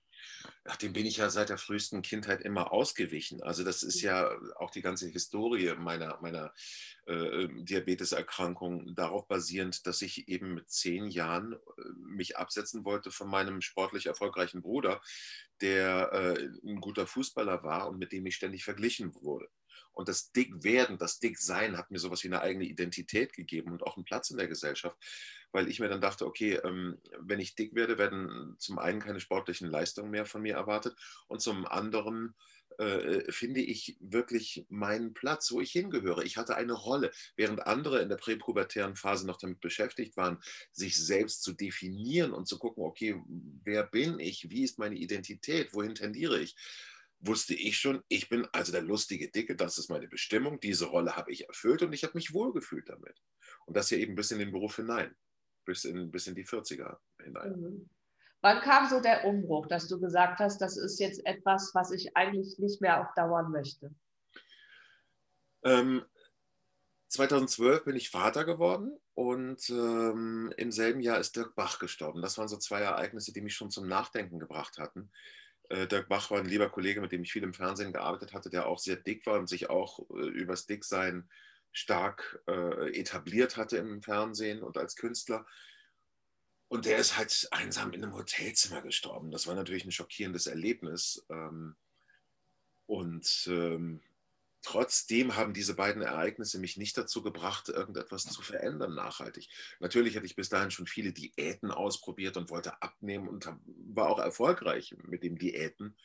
Ach, 0.65 0.75
dem 0.75 0.93
bin 0.93 1.05
ich 1.05 1.17
ja 1.17 1.29
seit 1.29 1.49
der 1.49 1.57
frühesten 1.57 2.01
Kindheit 2.01 2.41
immer 2.41 2.71
ausgewichen. 2.71 3.41
Also 3.41 3.63
das 3.63 3.83
ist 3.83 4.01
ja 4.01 4.29
auch 4.57 4.69
die 4.69 4.81
ganze 4.81 5.07
Historie 5.07 5.73
meiner, 5.77 6.19
meiner 6.21 6.53
äh, 7.05 7.47
Diabeteserkrankung 7.63 8.93
darauf 8.95 9.27
basierend, 9.27 9.87
dass 9.87 10.01
ich 10.01 10.27
eben 10.27 10.53
mit 10.53 10.69
zehn 10.69 11.07
Jahren 11.07 11.53
äh, 11.53 11.57
mich 11.97 12.37
absetzen 12.37 12.83
wollte 12.83 13.11
von 13.11 13.29
meinem 13.29 13.61
sportlich 13.61 14.07
erfolgreichen 14.07 14.61
Bruder, 14.61 15.01
der 15.61 16.11
äh, 16.11 16.49
ein 16.65 16.81
guter 16.81 17.07
Fußballer 17.07 17.63
war 17.63 17.87
und 17.87 17.97
mit 17.97 18.11
dem 18.11 18.25
ich 18.25 18.35
ständig 18.35 18.63
verglichen 18.63 19.15
wurde. 19.15 19.47
Und 19.91 20.07
das 20.07 20.31
Dickwerden, 20.31 20.97
das 20.97 21.19
Dicksein 21.19 21.77
hat 21.77 21.91
mir 21.91 21.99
sowas 21.99 22.23
wie 22.23 22.27
eine 22.27 22.41
eigene 22.41 22.65
Identität 22.65 23.33
gegeben 23.33 23.71
und 23.71 23.83
auch 23.83 23.97
einen 23.97 24.05
Platz 24.05 24.29
in 24.29 24.37
der 24.37 24.47
Gesellschaft, 24.47 24.97
weil 25.51 25.67
ich 25.67 25.79
mir 25.79 25.89
dann 25.89 26.01
dachte, 26.01 26.25
okay, 26.25 26.59
ähm, 26.63 27.01
wenn 27.19 27.39
ich 27.39 27.55
dick 27.55 27.73
werde, 27.73 27.97
werden 27.97 28.55
zum 28.59 28.79
einen 28.79 28.99
keine 28.99 29.19
sportlichen 29.19 29.69
Leistungen 29.69 30.11
mehr 30.11 30.25
von 30.25 30.41
mir 30.41 30.55
erwartet 30.55 30.95
und 31.27 31.41
zum 31.41 31.65
anderen 31.65 32.35
äh, 32.77 33.31
finde 33.31 33.61
ich 33.61 33.97
wirklich 33.99 34.65
meinen 34.69 35.13
Platz, 35.13 35.51
wo 35.51 35.61
ich 35.61 35.71
hingehöre. 35.71 36.23
Ich 36.23 36.37
hatte 36.37 36.55
eine 36.55 36.73
Rolle, 36.73 37.11
während 37.35 37.65
andere 37.65 38.01
in 38.01 38.09
der 38.09 38.17
präpubertären 38.17 38.95
Phase 38.95 39.25
noch 39.25 39.37
damit 39.37 39.61
beschäftigt 39.61 40.15
waren, 40.15 40.39
sich 40.71 40.95
selbst 40.95 41.41
zu 41.41 41.53
definieren 41.53 42.33
und 42.33 42.47
zu 42.47 42.59
gucken, 42.59 42.83
okay, 42.83 43.19
wer 43.63 43.83
bin 43.83 44.19
ich, 44.19 44.51
wie 44.51 44.63
ist 44.63 44.77
meine 44.77 44.95
Identität, 44.95 45.73
wohin 45.73 45.95
tendiere 45.95 46.39
ich 46.39 46.55
wusste 47.19 47.53
ich 47.55 47.77
schon, 47.77 48.03
ich 48.07 48.29
bin 48.29 48.47
also 48.51 48.71
der 48.71 48.81
lustige 48.81 49.29
Dicke, 49.29 49.55
das 49.55 49.77
ist 49.77 49.89
meine 49.89 50.07
Bestimmung, 50.07 50.59
diese 50.59 50.85
Rolle 50.85 51.15
habe 51.15 51.31
ich 51.31 51.47
erfüllt 51.47 51.81
und 51.81 51.93
ich 51.93 52.03
habe 52.03 52.13
mich 52.15 52.33
wohlgefühlt 52.33 52.89
damit. 52.89 53.21
Und 53.65 53.75
das 53.75 53.89
hier 53.89 53.99
eben 53.99 54.15
bis 54.15 54.31
in 54.31 54.39
den 54.39 54.51
Beruf 54.51 54.75
hinein, 54.75 55.15
bis 55.65 55.83
in, 55.85 56.11
bis 56.11 56.27
in 56.27 56.35
die 56.35 56.45
40er 56.45 56.97
hinein. 57.23 57.59
Mhm. 57.59 57.89
Wann 58.41 58.61
kam 58.61 58.87
so 58.87 58.99
der 58.99 59.25
Umbruch, 59.25 59.67
dass 59.67 59.87
du 59.87 59.99
gesagt 59.99 60.39
hast, 60.39 60.59
das 60.61 60.77
ist 60.77 60.99
jetzt 60.99 61.25
etwas, 61.25 61.71
was 61.73 61.91
ich 61.91 62.15
eigentlich 62.15 62.59
nicht 62.59 62.81
mehr 62.81 63.01
auf 63.01 63.13
dauern 63.15 63.51
möchte? 63.51 63.93
Ähm, 65.63 66.05
2012 67.09 67.85
bin 67.85 67.95
ich 67.95 68.09
Vater 68.09 68.45
geworden 68.45 68.95
und 69.15 69.69
ähm, 69.69 70.53
im 70.57 70.71
selben 70.71 70.99
Jahr 70.99 71.19
ist 71.19 71.35
Dirk 71.35 71.55
Bach 71.55 71.79
gestorben. 71.79 72.21
Das 72.21 72.37
waren 72.37 72.47
so 72.47 72.57
zwei 72.57 72.81
Ereignisse, 72.81 73.33
die 73.33 73.41
mich 73.41 73.55
schon 73.55 73.71
zum 73.71 73.87
Nachdenken 73.87 74.39
gebracht 74.39 74.77
hatten. 74.77 75.11
Äh, 75.69 75.87
Dirk 75.87 76.07
Bach 76.07 76.31
war 76.31 76.39
ein 76.39 76.45
lieber 76.45 76.69
Kollege, 76.69 77.01
mit 77.01 77.11
dem 77.11 77.23
ich 77.23 77.31
viel 77.31 77.43
im 77.43 77.53
Fernsehen 77.53 77.93
gearbeitet 77.93 78.33
hatte, 78.33 78.49
der 78.49 78.67
auch 78.67 78.79
sehr 78.79 78.95
dick 78.95 79.25
war 79.25 79.39
und 79.39 79.47
sich 79.47 79.69
auch 79.69 79.99
äh, 80.09 80.27
übers 80.27 80.65
Dicksein 80.65 81.29
stark 81.71 82.41
äh, 82.47 82.97
etabliert 82.97 83.57
hatte 83.57 83.77
im 83.77 84.01
Fernsehen 84.01 84.63
und 84.63 84.77
als 84.77 84.95
Künstler. 84.95 85.45
Und 86.69 86.85
der 86.85 86.97
ist 86.97 87.17
halt 87.17 87.47
einsam 87.51 87.93
in 87.93 88.03
einem 88.03 88.15
Hotelzimmer 88.15 88.81
gestorben. 88.81 89.31
Das 89.31 89.47
war 89.47 89.55
natürlich 89.55 89.85
ein 89.85 89.91
schockierendes 89.91 90.47
Erlebnis. 90.47 91.25
Ähm, 91.29 91.75
und 92.87 93.47
ähm, 93.47 94.01
trotzdem 94.61 95.35
haben 95.35 95.53
diese 95.53 95.75
beiden 95.75 96.01
Ereignisse 96.01 96.59
mich 96.59 96.77
nicht 96.77 96.97
dazu 96.97 97.21
gebracht, 97.21 97.69
irgendetwas 97.69 98.23
zu 98.23 98.41
verändern 98.41 98.95
nachhaltig. 98.95 99.49
Natürlich 99.79 100.15
hatte 100.15 100.25
ich 100.25 100.35
bis 100.35 100.49
dahin 100.49 100.71
schon 100.71 100.87
viele 100.87 101.13
Diäten 101.13 101.71
ausprobiert 101.71 102.37
und 102.37 102.49
wollte 102.49 102.81
abnehmen 102.81 103.27
und 103.27 103.49
war 103.65 104.09
auch 104.09 104.19
erfolgreich 104.19 104.95
mit 105.03 105.23
dem 105.23 105.37
Diäten. 105.37 105.95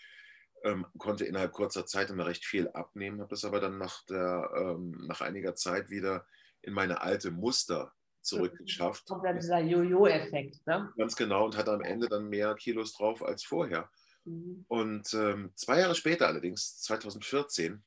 Ähm, 0.64 0.86
konnte 0.96 1.24
innerhalb 1.24 1.52
kurzer 1.52 1.86
Zeit 1.86 2.10
immer 2.10 2.26
recht 2.26 2.44
viel 2.44 2.68
abnehmen, 2.68 3.20
habe 3.20 3.30
das 3.30 3.44
aber 3.44 3.58
dann 3.58 3.78
nach, 3.78 4.04
der, 4.06 4.50
ähm, 4.54 5.06
nach 5.08 5.20
einiger 5.20 5.56
Zeit 5.56 5.90
wieder 5.90 6.24
in 6.60 6.72
meine 6.72 7.00
alte 7.00 7.32
Muster 7.32 7.92
zurückgeschafft. 8.20 9.06
Kommt 9.06 9.24
dann 9.24 9.36
dieser 9.36 9.58
Jojo-Effekt, 9.58 10.64
ne? 10.66 10.92
Ganz 10.96 11.16
genau 11.16 11.44
und 11.44 11.56
hatte 11.56 11.72
am 11.72 11.82
Ende 11.82 12.08
dann 12.08 12.28
mehr 12.28 12.54
Kilos 12.54 12.92
drauf 12.92 13.24
als 13.24 13.42
vorher. 13.42 13.90
Mhm. 14.24 14.64
Und 14.68 15.12
ähm, 15.14 15.50
zwei 15.56 15.80
Jahre 15.80 15.94
später 15.94 16.28
allerdings, 16.28 16.78
2014, 16.82 17.82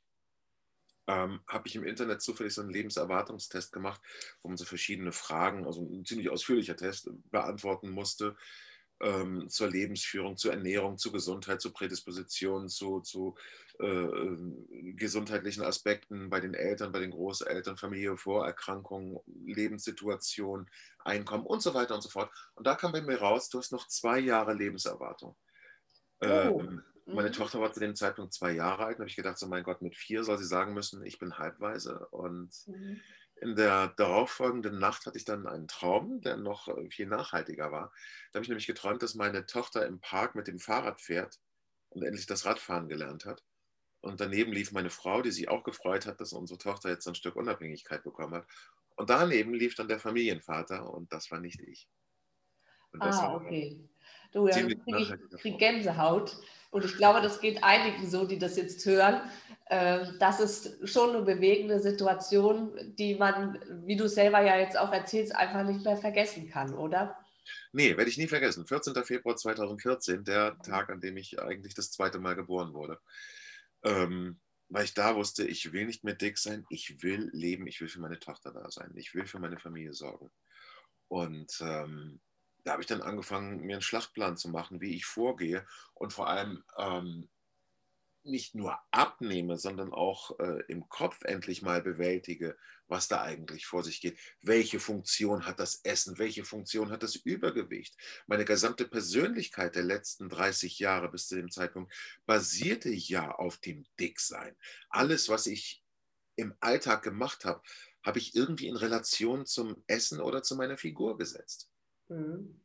ähm, 1.08 1.40
habe 1.48 1.68
ich 1.68 1.76
im 1.76 1.86
Internet 1.86 2.22
zufällig 2.22 2.54
so 2.54 2.62
einen 2.62 2.72
Lebenserwartungstest 2.72 3.72
gemacht, 3.72 4.02
wo 4.42 4.50
man 4.50 4.58
so 4.58 4.66
verschiedene 4.66 5.12
Fragen, 5.12 5.66
also 5.66 5.82
ein 5.82 6.06
ziemlich 6.06 6.30
ausführlicher 6.30 6.76
Test, 6.76 7.10
beantworten 7.32 7.90
musste 7.92 8.36
ähm, 9.02 9.50
zur 9.50 9.70
Lebensführung, 9.70 10.38
zur 10.38 10.54
Ernährung, 10.54 10.98
zur 10.98 11.12
Gesundheit, 11.12 11.62
zur 11.62 11.74
Prädisposition, 11.74 12.70
zu, 12.70 13.02
zu 13.02 13.36
äh, 13.80 13.86
äh, 13.86 14.94
gesundheitlichen 14.94 15.64
Aspekten 15.64 16.30
bei 16.30 16.40
den 16.40 16.54
Eltern, 16.54 16.92
bei 16.92 17.00
den 17.00 17.12
Großeltern, 17.12 17.78
Familie, 17.78 18.18
Vorerkrankungen, 18.18 19.20
Lebenssituation, 19.46 20.70
Einkommen 21.04 21.46
und 21.46 21.62
so 21.62 21.74
weiter 21.74 21.96
und 21.96 22.02
so 22.02 22.10
fort. 22.10 22.32
Und 22.56 22.66
da 22.66 22.76
kam 22.76 22.92
bei 22.92 23.02
mir 23.02 23.20
raus, 23.20 23.50
du 23.50 23.60
hast 23.60 23.72
noch 23.72 23.88
zwei 23.88 24.20
Jahre 24.20 24.54
Lebenserwartung. 24.54 25.36
Oh. 26.22 26.26
Ähm, 26.26 26.84
meine 27.06 27.30
mhm. 27.30 27.34
Tochter 27.34 27.62
war 27.62 27.72
zu 27.72 27.80
dem 27.80 27.96
Zeitpunkt 27.96 28.34
zwei 28.34 28.52
Jahre 28.52 28.86
alt 28.86 28.96
und 28.96 29.02
habe 29.02 29.10
ich 29.10 29.16
gedacht, 29.16 29.38
so 29.38 29.48
mein 29.48 29.64
Gott, 29.64 29.82
mit 29.82 29.96
vier 29.96 30.24
soll 30.24 30.38
sie 30.38 30.46
sagen 30.46 30.74
müssen, 30.74 31.06
ich 31.06 31.20
bin 31.20 31.38
halbweise. 31.38 32.08
Und 32.10 32.52
mhm. 32.66 33.00
in 33.42 33.56
der 33.56 33.90
darauffolgenden 33.98 34.80
Nacht 34.80 35.06
hatte 35.06 35.18
ich 35.18 35.26
dann 35.26 35.46
einen 35.46 35.68
Traum, 35.68 36.22
der 36.22 36.38
noch 36.38 36.68
äh, 36.68 36.90
viel 36.90 37.06
nachhaltiger 37.06 37.72
war. 37.72 37.94
Da 38.32 38.38
habe 38.38 38.44
ich 38.44 38.50
nämlich 38.50 38.68
geträumt, 38.68 39.04
dass 39.04 39.14
meine 39.14 39.46
Tochter 39.46 39.86
im 39.86 40.00
Park 40.00 40.34
mit 40.36 40.48
dem 40.48 40.60
Fahrrad 40.60 41.00
fährt 41.00 41.40
und 41.90 42.04
endlich 42.04 42.26
das 42.26 42.46
Radfahren 42.46 42.90
gelernt 42.90 43.26
hat. 43.26 43.44
Und 44.02 44.20
daneben 44.20 44.52
lief 44.52 44.72
meine 44.72 44.90
Frau, 44.90 45.22
die 45.22 45.32
sich 45.32 45.48
auch 45.50 45.64
gefreut 45.64 46.06
hat, 46.06 46.22
dass 46.22 46.34
unsere 46.34 46.58
Tochter 46.58 46.90
jetzt 46.90 47.08
ein 47.08 47.16
Stück 47.16 47.36
Unabhängigkeit 47.36 48.04
bekommen 48.04 48.36
hat. 48.36 48.48
Und 48.96 49.10
daneben 49.10 49.54
lief 49.54 49.76
dann 49.76 49.88
der 49.88 50.00
Familienvater 50.00 50.92
und 50.92 51.12
das 51.12 51.30
war 51.32 51.40
nicht 51.40 51.60
ich. 51.60 51.88
ah, 53.00 53.36
okay. 53.36 53.90
Du, 54.36 54.50
ja, 54.50 54.58
ich 54.58 55.40
kriege 55.40 55.58
Gänsehaut. 55.58 56.36
Und 56.70 56.84
ich 56.84 56.98
glaube, 56.98 57.22
das 57.22 57.40
geht 57.40 57.64
einigen 57.64 58.06
so, 58.10 58.26
die 58.26 58.38
das 58.38 58.58
jetzt 58.58 58.86
hören. 58.86 59.22
Ähm, 59.70 60.18
das 60.20 60.42
ist 60.42 60.90
schon 60.90 61.16
eine 61.16 61.22
bewegende 61.22 61.80
Situation, 61.80 62.78
die 63.00 63.16
man, 63.16 63.58
wie 63.86 63.96
du 63.96 64.10
selber 64.10 64.42
ja 64.42 64.58
jetzt 64.58 64.78
auch 64.78 64.92
erzählst, 64.92 65.34
einfach 65.34 65.64
nicht 65.64 65.86
mehr 65.86 65.96
vergessen 65.96 66.50
kann, 66.50 66.74
oder? 66.74 67.18
Nee, 67.72 67.96
werde 67.96 68.10
ich 68.10 68.18
nie 68.18 68.28
vergessen. 68.28 68.68
14. 68.68 68.94
Februar 69.06 69.38
2014, 69.38 70.26
der 70.26 70.58
Tag, 70.60 70.90
an 70.90 71.00
dem 71.00 71.16
ich 71.16 71.40
eigentlich 71.42 71.74
das 71.74 71.92
zweite 71.92 72.20
Mal 72.20 72.36
geboren 72.36 72.74
wurde. 72.74 73.00
Ähm, 73.84 74.42
weil 74.68 74.84
ich 74.84 74.94
da 74.94 75.16
wusste, 75.16 75.48
ich 75.48 75.72
will 75.72 75.86
nicht 75.86 76.04
mehr 76.04 76.16
dick 76.16 76.38
sein, 76.38 76.66
ich 76.70 77.02
will 77.02 77.30
leben, 77.32 77.68
ich 77.68 77.80
will 77.80 77.88
für 77.88 78.02
meine 78.02 78.20
Tochter 78.20 78.52
da 78.52 78.70
sein, 78.70 78.92
ich 78.96 79.16
will 79.16 79.28
für 79.28 79.40
meine 79.40 79.60
Familie 79.60 79.94
sorgen. 79.94 80.30
Und 81.08 81.58
ähm, 81.62 82.20
da 82.66 82.72
habe 82.72 82.82
ich 82.82 82.88
dann 82.88 83.04
angefangen, 83.04 83.62
mir 83.62 83.76
einen 83.76 83.82
Schlachtplan 83.82 84.38
zu 84.38 84.50
machen, 84.50 84.82
wie 84.82 84.96
ich 84.96 85.06
vorgehe 85.06 85.66
und 85.94 86.12
vor 86.12 86.28
allem 86.28 86.64
ähm, 86.78 87.30
nicht 88.24 88.56
nur 88.56 88.80
abnehme, 88.90 89.58
sondern 89.60 89.94
auch 89.94 90.40
äh, 90.40 90.64
im 90.68 90.90
Kopf 90.90 91.24
endlich 91.26 91.62
mal 91.62 91.84
bewältige, 91.84 92.58
was 92.88 93.08
da 93.08 93.22
eigentlich 93.22 93.68
vor 93.68 93.84
sich 93.84 94.02
geht. 94.02 94.18
Welche 94.42 94.80
Funktion 94.80 95.46
hat 95.46 95.60
das 95.60 95.82
Essen? 95.84 96.18
Welche 96.18 96.44
Funktion 96.44 96.90
hat 96.90 97.04
das 97.04 97.16
Übergewicht? 97.16 97.96
Meine 98.26 98.46
gesamte 98.46 98.88
Persönlichkeit 98.88 99.76
der 99.76 99.84
letzten 99.84 100.28
30 100.28 100.80
Jahre 100.80 101.10
bis 101.10 101.28
zu 101.28 101.36
dem 101.36 101.52
Zeitpunkt 101.52 101.94
basierte 102.26 102.90
ja 102.90 103.32
auf 103.32 103.58
dem 103.58 103.86
Dicksein. 104.00 104.56
Alles, 104.90 105.30
was 105.30 105.46
ich 105.46 105.84
im 106.36 106.56
Alltag 106.62 107.04
gemacht 107.04 107.46
habe, 107.46 107.62
habe 108.04 108.18
ich 108.18 108.36
irgendwie 108.36 108.68
in 108.68 108.76
Relation 108.76 109.46
zum 109.46 109.84
Essen 109.86 110.20
oder 110.20 110.42
zu 110.42 110.56
meiner 110.56 110.78
Figur 110.78 111.18
gesetzt. 111.18 111.70
Mhm. 112.10 112.60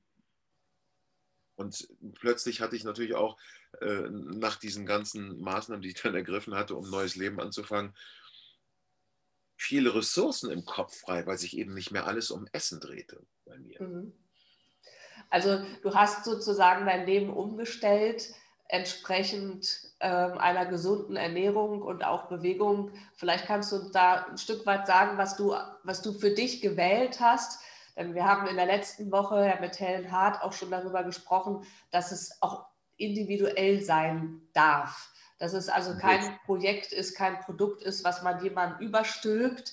Und 1.57 1.89
plötzlich 2.15 2.63
hatte 2.63 2.75
ich 2.75 2.85
natürlich 2.85 3.15
auch 3.15 3.37
äh, 3.81 4.09
nach 4.09 4.57
diesen 4.57 4.87
ganzen 4.87 5.41
Maßnahmen, 5.41 5.83
die 5.83 5.91
ich 5.91 6.03
dann 6.03 6.15
ergriffen 6.15 6.55
hatte, 6.55 6.75
um 6.75 6.85
ein 6.87 6.91
neues 6.91 7.17
Leben 7.17 7.39
anzufangen, 7.39 7.95
viele 9.57 9.95
Ressourcen 9.95 10.51
im 10.51 10.65
Kopf 10.65 11.01
frei, 11.01 11.27
weil 11.27 11.37
sich 11.37 11.59
eben 11.59 11.75
nicht 11.75 11.91
mehr 11.91 12.07
alles 12.07 12.31
um 12.31 12.49
Essen 12.53 12.81
drehte 12.81 13.21
bei 13.45 13.59
mir. 13.59 13.83
Mhm. 13.83 14.13
Also 15.29 15.63
du 15.83 15.95
hast 15.95 16.25
sozusagen 16.25 16.87
dein 16.87 17.05
Leben 17.05 17.31
umgestellt, 17.31 18.33
entsprechend 18.69 19.91
ähm, 20.01 20.39
einer 20.39 20.65
gesunden 20.65 21.17
Ernährung 21.17 21.83
und 21.83 22.05
auch 22.05 22.29
Bewegung. 22.29 22.93
Vielleicht 23.17 23.47
kannst 23.47 23.73
du 23.73 23.91
da 23.93 24.25
ein 24.25 24.39
Stück 24.39 24.65
weit 24.65 24.87
sagen, 24.87 25.19
was 25.19 25.37
du, 25.37 25.55
was 25.85 26.03
du 26.03 26.13
für 26.13 26.31
dich 26.31 26.63
gewählt 26.63 27.21
hast, 27.21 27.61
wir 28.09 28.25
haben 28.25 28.47
in 28.47 28.57
der 28.57 28.67
letzten 28.67 29.11
Woche 29.13 29.47
ja, 29.47 29.61
mit 29.61 29.79
Helen 29.79 30.11
Hart 30.11 30.43
auch 30.43 30.53
schon 30.53 30.71
darüber 30.71 31.05
gesprochen, 31.05 31.65
dass 31.91 32.13
es 32.13 32.41
auch 32.41 32.67
individuell 32.97 33.83
sein 33.83 34.41
darf. 34.53 35.13
Dass 35.39 35.55
es 35.55 35.69
also 35.69 35.97
kein 35.97 36.39
Projekt 36.45 36.93
ist, 36.93 37.17
kein 37.17 37.41
Produkt 37.41 37.83
ist, 37.83 38.05
was 38.05 38.23
man 38.23 38.43
jemandem 38.43 38.87
überstülpt, 38.87 39.73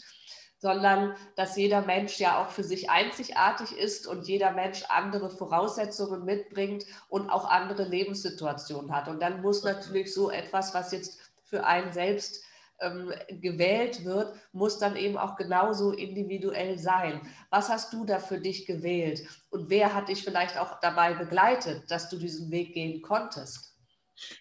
sondern 0.60 1.16
dass 1.36 1.56
jeder 1.56 1.82
Mensch 1.82 2.20
ja 2.20 2.42
auch 2.42 2.50
für 2.50 2.64
sich 2.64 2.90
einzigartig 2.90 3.78
ist 3.78 4.08
und 4.08 4.28
jeder 4.28 4.52
Mensch 4.52 4.84
andere 4.90 5.30
Voraussetzungen 5.30 6.26
mitbringt 6.26 6.86
und 7.10 7.30
auch 7.30 7.50
andere 7.50 7.84
Lebenssituationen 7.84 8.96
hat. 8.96 9.08
Und 9.08 9.22
dann 9.22 9.42
muss 9.42 9.64
natürlich 9.64 10.14
so 10.14 10.32
etwas, 10.32 10.74
was 10.74 10.92
jetzt 10.92 11.20
für 11.44 11.66
einen 11.66 11.94
selbst 11.94 12.44
ähm, 12.82 13.14
gewählt 13.30 14.06
wird, 14.06 14.34
muss 14.52 14.80
dann 14.80 14.96
eben 14.96 15.18
auch 15.18 15.36
genauso 15.36 15.92
individuell 15.92 16.78
sein. 16.78 17.22
Was 17.50 17.70
hast 17.70 17.94
du 17.94 18.06
da 18.06 18.20
für 18.20 18.40
dich 18.40 18.66
gewählt 18.66 19.28
und 19.50 19.70
wer 19.70 19.94
hat 19.94 20.10
dich 20.10 20.24
vielleicht 20.24 20.58
auch 20.58 20.80
dabei 20.80 21.14
begleitet, 21.14 21.90
dass 21.90 22.10
du 22.10 22.18
diesen 22.18 22.52
Weg 22.52 22.74
gehen 22.74 23.02
konntest? 23.02 23.77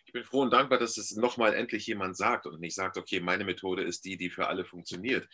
Ich 0.05 0.13
bin 0.13 0.25
froh 0.25 0.43
und 0.43 0.53
dankbar, 0.53 0.79
dass 0.79 0.97
es 0.97 1.17
nochmal 1.17 1.55
endlich 1.55 1.87
jemand 1.87 2.17
sagt 2.17 2.47
und 2.47 2.61
nicht 2.61 2.75
sagt, 2.75 2.97
okay, 2.97 3.21
meine 3.21 3.45
Methode 3.45 3.83
ist 3.83 4.05
die, 4.05 4.17
die 4.17 4.31
für 4.31 4.49
alle 4.49 4.65
funktioniert. 4.65 5.29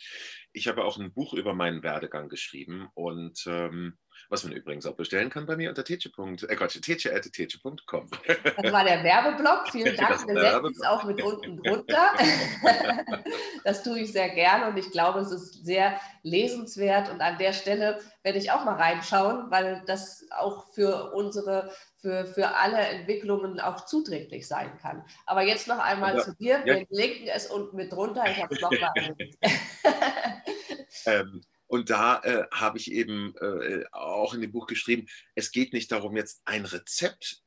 Ich 0.51 0.67
habe 0.67 0.83
auch 0.83 0.97
ein 0.97 1.13
Buch 1.13 1.33
über 1.33 1.53
meinen 1.53 1.83
Werdegang 1.83 2.29
geschrieben 2.29 2.89
und 2.93 3.43
ähm, 3.47 3.97
was 4.29 4.43
man 4.43 4.53
übrigens 4.53 4.85
auch 4.85 4.95
bestellen 4.95 5.29
kann 5.29 5.45
bei 5.45 5.55
mir 5.55 5.69
unter 5.69 5.83
teche.com. 5.83 6.35
Äh. 6.35 8.35
Das 8.61 8.71
war 8.71 8.83
der 8.83 9.03
Werbeblock. 9.03 9.69
Vielen 9.71 9.95
Dank. 9.97 10.27
Wir 10.27 10.39
setzen 10.39 10.71
es 10.71 10.81
auch 10.81 11.03
mit 11.03 11.21
unten 11.21 11.57
drunter. 11.57 12.11
das 13.63 13.83
tue 13.83 13.99
ich 13.99 14.11
sehr 14.11 14.29
gerne 14.29 14.67
und 14.67 14.77
ich 14.77 14.91
glaube, 14.91 15.19
es 15.19 15.31
ist 15.31 15.65
sehr 15.65 15.99
lesenswert. 16.23 17.11
Und 17.11 17.21
an 17.21 17.37
der 17.37 17.53
Stelle 17.53 17.99
werde 18.23 18.37
ich 18.37 18.51
auch 18.51 18.65
mal 18.65 18.75
reinschauen, 18.75 19.51
weil 19.51 19.83
das 19.85 20.25
auch 20.31 20.73
für 20.73 21.13
unsere 21.13 21.71
für, 22.03 22.25
für 22.25 22.55
alle 22.55 22.79
Entwicklungen 22.79 23.61
auch 23.61 23.85
zuträglich 23.85 24.45
sein 24.45 24.77
kann. 24.77 25.05
Aber 25.25 25.41
jetzt 25.41 25.69
noch 25.69 25.79
einmal 25.79 26.17
ja, 26.17 26.21
zu 26.21 26.35
dir. 26.35 26.61
Wir 26.65 26.79
ja. 26.79 26.85
linken 26.89 27.27
es 27.27 27.47
unten 27.47 27.77
mit 27.77 27.93
drunter. 27.93 28.25
Ich 28.29 28.43
habe 28.43 28.53
es 28.53 28.61
nochmal 28.61 28.91
ähm, 31.05 31.41
und 31.67 31.89
da 31.89 32.19
äh, 32.23 32.43
habe 32.51 32.77
ich 32.77 32.91
eben 32.91 33.33
äh, 33.39 33.85
auch 33.93 34.33
in 34.33 34.41
dem 34.41 34.51
Buch 34.51 34.67
geschrieben, 34.67 35.07
es 35.33 35.51
geht 35.51 35.71
nicht 35.71 35.93
darum, 35.93 36.17
jetzt 36.17 36.41
ein 36.43 36.65
Rezept 36.65 37.41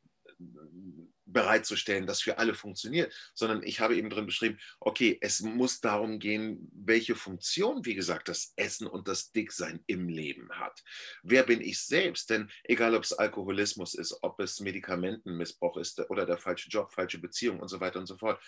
bereitzustellen, 1.26 2.06
das 2.06 2.23
für 2.23 2.38
alle 2.38 2.54
funktioniert, 2.54 3.12
sondern 3.35 3.62
ich 3.62 3.80
habe 3.80 3.97
eben 3.97 4.11
drin 4.11 4.26
beschrieben, 4.26 4.59
okay, 4.80 5.18
es 5.21 5.40
muss 5.40 5.80
darum 5.80 6.18
gehen, 6.18 6.71
welche 6.73 7.14
Funktion, 7.14 7.85
wie 7.85 7.95
gesagt, 7.95 8.28
das 8.28 8.52
Essen 8.56 8.87
und 8.87 9.09
das 9.09 9.33
Dicksein 9.33 9.83
im 9.87 10.09
Leben 10.09 10.49
hat. 10.50 10.83
Wer 11.23 11.42
bin 11.42 11.61
ich 11.61 11.80
selbst? 11.80 12.30
Denn 12.30 12.50
egal, 12.64 12.95
ob 12.95 13.02
es 13.02 13.12
Alkoholismus 13.12 13.95
ist, 13.95 14.16
ob 14.23 14.40
es 14.40 14.61
Medikamentenmissbrauch 14.61 15.76
ist 15.76 15.99
oder 16.11 16.25
der 16.25 16.38
falsche 16.38 16.68
Job, 16.68 16.92
falsche 16.92 17.18
Beziehung 17.18 17.61
und 17.61 17.68
so 17.68 17.80
weiter 17.80 17.99
und 17.99 18.06
so 18.06 18.16
fort, 18.16 18.40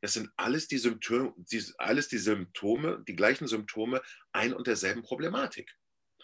das 0.00 0.12
sind 0.12 0.30
alles 0.36 0.68
die 0.68 0.78
Symptome, 0.78 1.34
die, 1.36 1.64
alles 1.78 2.08
die 2.08 2.18
Symptome, 2.18 3.02
die 3.08 3.16
gleichen 3.16 3.48
Symptome 3.48 4.00
ein 4.32 4.52
und 4.52 4.66
derselben 4.66 5.02
Problematik. 5.02 5.74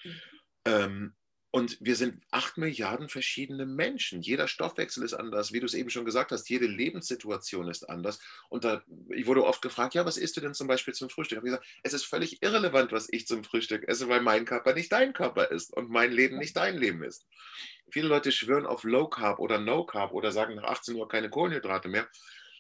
Mhm. 0.04 0.20
Ähm, 0.66 1.16
und 1.54 1.78
wir 1.80 1.94
sind 1.94 2.20
acht 2.32 2.58
Milliarden 2.58 3.08
verschiedene 3.08 3.64
Menschen. 3.64 4.20
Jeder 4.23 4.49
Stoffwechsel 4.49 5.04
ist 5.04 5.14
anders. 5.14 5.52
Wie 5.52 5.61
du 5.61 5.66
es 5.66 5.75
eben 5.75 5.88
schon 5.88 6.04
gesagt 6.04 6.32
hast, 6.32 6.50
jede 6.50 6.66
Lebenssituation 6.66 7.68
ist 7.68 7.88
anders. 7.88 8.18
Und 8.49 8.64
da, 8.64 8.82
ich 9.11 9.28
wurde 9.28 9.44
oft 9.44 9.62
gefragt, 9.62 9.94
ja, 9.94 10.04
was 10.04 10.16
isst 10.16 10.37
du 10.37 10.40
denn 10.40 10.54
zum 10.54 10.66
Beispiel 10.66 10.94
zum 10.94 11.11
Frühstück? 11.11 11.37
Ich 11.37 11.38
habe 11.38 11.46
gesagt, 11.46 11.66
es 11.84 11.92
ist 11.92 12.06
völlig 12.06 12.42
irrelevant, 12.42 12.90
was 12.90 13.06
ich 13.08 13.28
zum 13.28 13.44
Frühstück 13.44 13.87
esse, 13.87 14.08
weil 14.08 14.20
mein 14.20 14.46
Körper 14.46 14.75
nicht 14.75 14.90
dein 14.90 15.12
Körper 15.12 15.49
ist 15.52 15.73
und 15.73 15.90
mein 15.90 16.11
Leben 16.11 16.38
nicht 16.38 16.56
dein 16.56 16.76
Leben 16.76 17.04
ist. 17.04 17.25
Viele 17.88 18.08
Leute 18.08 18.32
schwören 18.32 18.66
auf 18.66 18.82
Low 18.82 19.06
Carb 19.06 19.38
oder 19.38 19.61
No 19.61 19.87
Carb 19.87 20.11
oder 20.11 20.32
sagen 20.32 20.56
nach 20.56 20.64
18 20.64 20.96
Uhr 20.96 21.06
keine 21.06 21.30
Kohlenhydrate 21.30 21.87
mehr. 21.88 22.08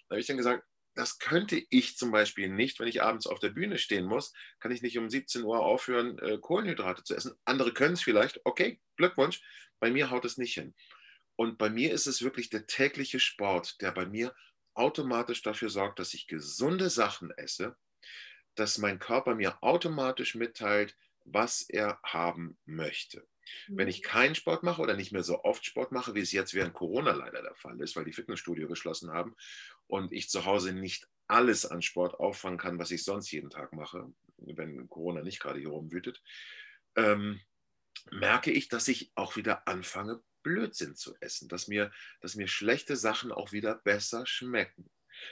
Da 0.08 0.14
habe 0.14 0.20
ich 0.20 0.28
dann 0.28 0.36
gesagt, 0.36 0.62
das 0.94 1.18
könnte 1.18 1.62
ich 1.70 1.96
zum 1.96 2.10
Beispiel 2.10 2.48
nicht, 2.48 2.78
wenn 2.78 2.88
ich 2.88 3.02
abends 3.02 3.26
auf 3.26 3.40
der 3.40 3.50
Bühne 3.50 3.78
stehen 3.78 4.04
muss, 4.04 4.32
kann 4.60 4.70
ich 4.70 4.82
nicht 4.82 4.98
um 4.98 5.10
17 5.10 5.42
Uhr 5.42 5.60
aufhören, 5.60 6.18
äh, 6.18 6.38
Kohlenhydrate 6.38 7.02
zu 7.02 7.14
essen. 7.14 7.34
Andere 7.44 7.72
können 7.72 7.94
es 7.94 8.02
vielleicht, 8.02 8.40
okay, 8.44 8.80
Glückwunsch, 8.96 9.42
bei 9.80 9.90
mir 9.90 10.10
haut 10.10 10.24
es 10.24 10.38
nicht 10.38 10.54
hin. 10.54 10.74
Und 11.36 11.58
bei 11.58 11.68
mir 11.68 11.92
ist 11.92 12.06
es 12.06 12.22
wirklich 12.22 12.48
der 12.48 12.66
tägliche 12.66 13.18
Sport, 13.18 13.80
der 13.80 13.90
bei 13.90 14.06
mir 14.06 14.34
automatisch 14.74 15.42
dafür 15.42 15.68
sorgt, 15.68 15.98
dass 15.98 16.14
ich 16.14 16.26
gesunde 16.26 16.90
Sachen 16.90 17.30
esse, 17.32 17.76
dass 18.54 18.78
mein 18.78 19.00
Körper 19.00 19.34
mir 19.34 19.62
automatisch 19.62 20.36
mitteilt, 20.36 20.96
was 21.24 21.62
er 21.62 21.98
haben 22.02 22.58
möchte. 22.64 23.26
Wenn 23.68 23.88
ich 23.88 24.00
mhm. 24.00 24.06
keinen 24.06 24.34
Sport 24.34 24.62
mache 24.62 24.80
oder 24.80 24.96
nicht 24.96 25.12
mehr 25.12 25.22
so 25.22 25.44
oft 25.44 25.64
Sport 25.64 25.92
mache, 25.92 26.14
wie 26.14 26.20
es 26.20 26.32
jetzt 26.32 26.54
während 26.54 26.74
Corona 26.74 27.12
leider 27.12 27.42
der 27.42 27.54
Fall 27.54 27.80
ist, 27.80 27.96
weil 27.96 28.04
die 28.04 28.12
Fitnessstudio 28.12 28.68
geschlossen 28.68 29.10
haben 29.10 29.36
und 29.86 30.12
ich 30.12 30.30
zu 30.30 30.44
Hause 30.44 30.72
nicht 30.72 31.06
alles 31.26 31.66
an 31.66 31.82
Sport 31.82 32.14
auffangen 32.14 32.58
kann, 32.58 32.78
was 32.78 32.90
ich 32.90 33.04
sonst 33.04 33.30
jeden 33.30 33.50
Tag 33.50 33.72
mache, 33.72 34.12
wenn 34.38 34.88
Corona 34.88 35.22
nicht 35.22 35.40
gerade 35.40 35.58
hier 35.58 35.70
rumwütet, 35.70 36.22
ähm, 36.96 37.40
merke 38.10 38.50
ich, 38.50 38.68
dass 38.68 38.88
ich 38.88 39.12
auch 39.14 39.36
wieder 39.36 39.66
anfange, 39.66 40.22
Blödsinn 40.42 40.94
zu 40.94 41.16
essen, 41.20 41.48
dass 41.48 41.68
mir, 41.68 41.90
dass 42.20 42.34
mir 42.34 42.48
schlechte 42.48 42.96
Sachen 42.96 43.32
auch 43.32 43.52
wieder 43.52 43.76
besser 43.76 44.26
schmecken. 44.26 44.90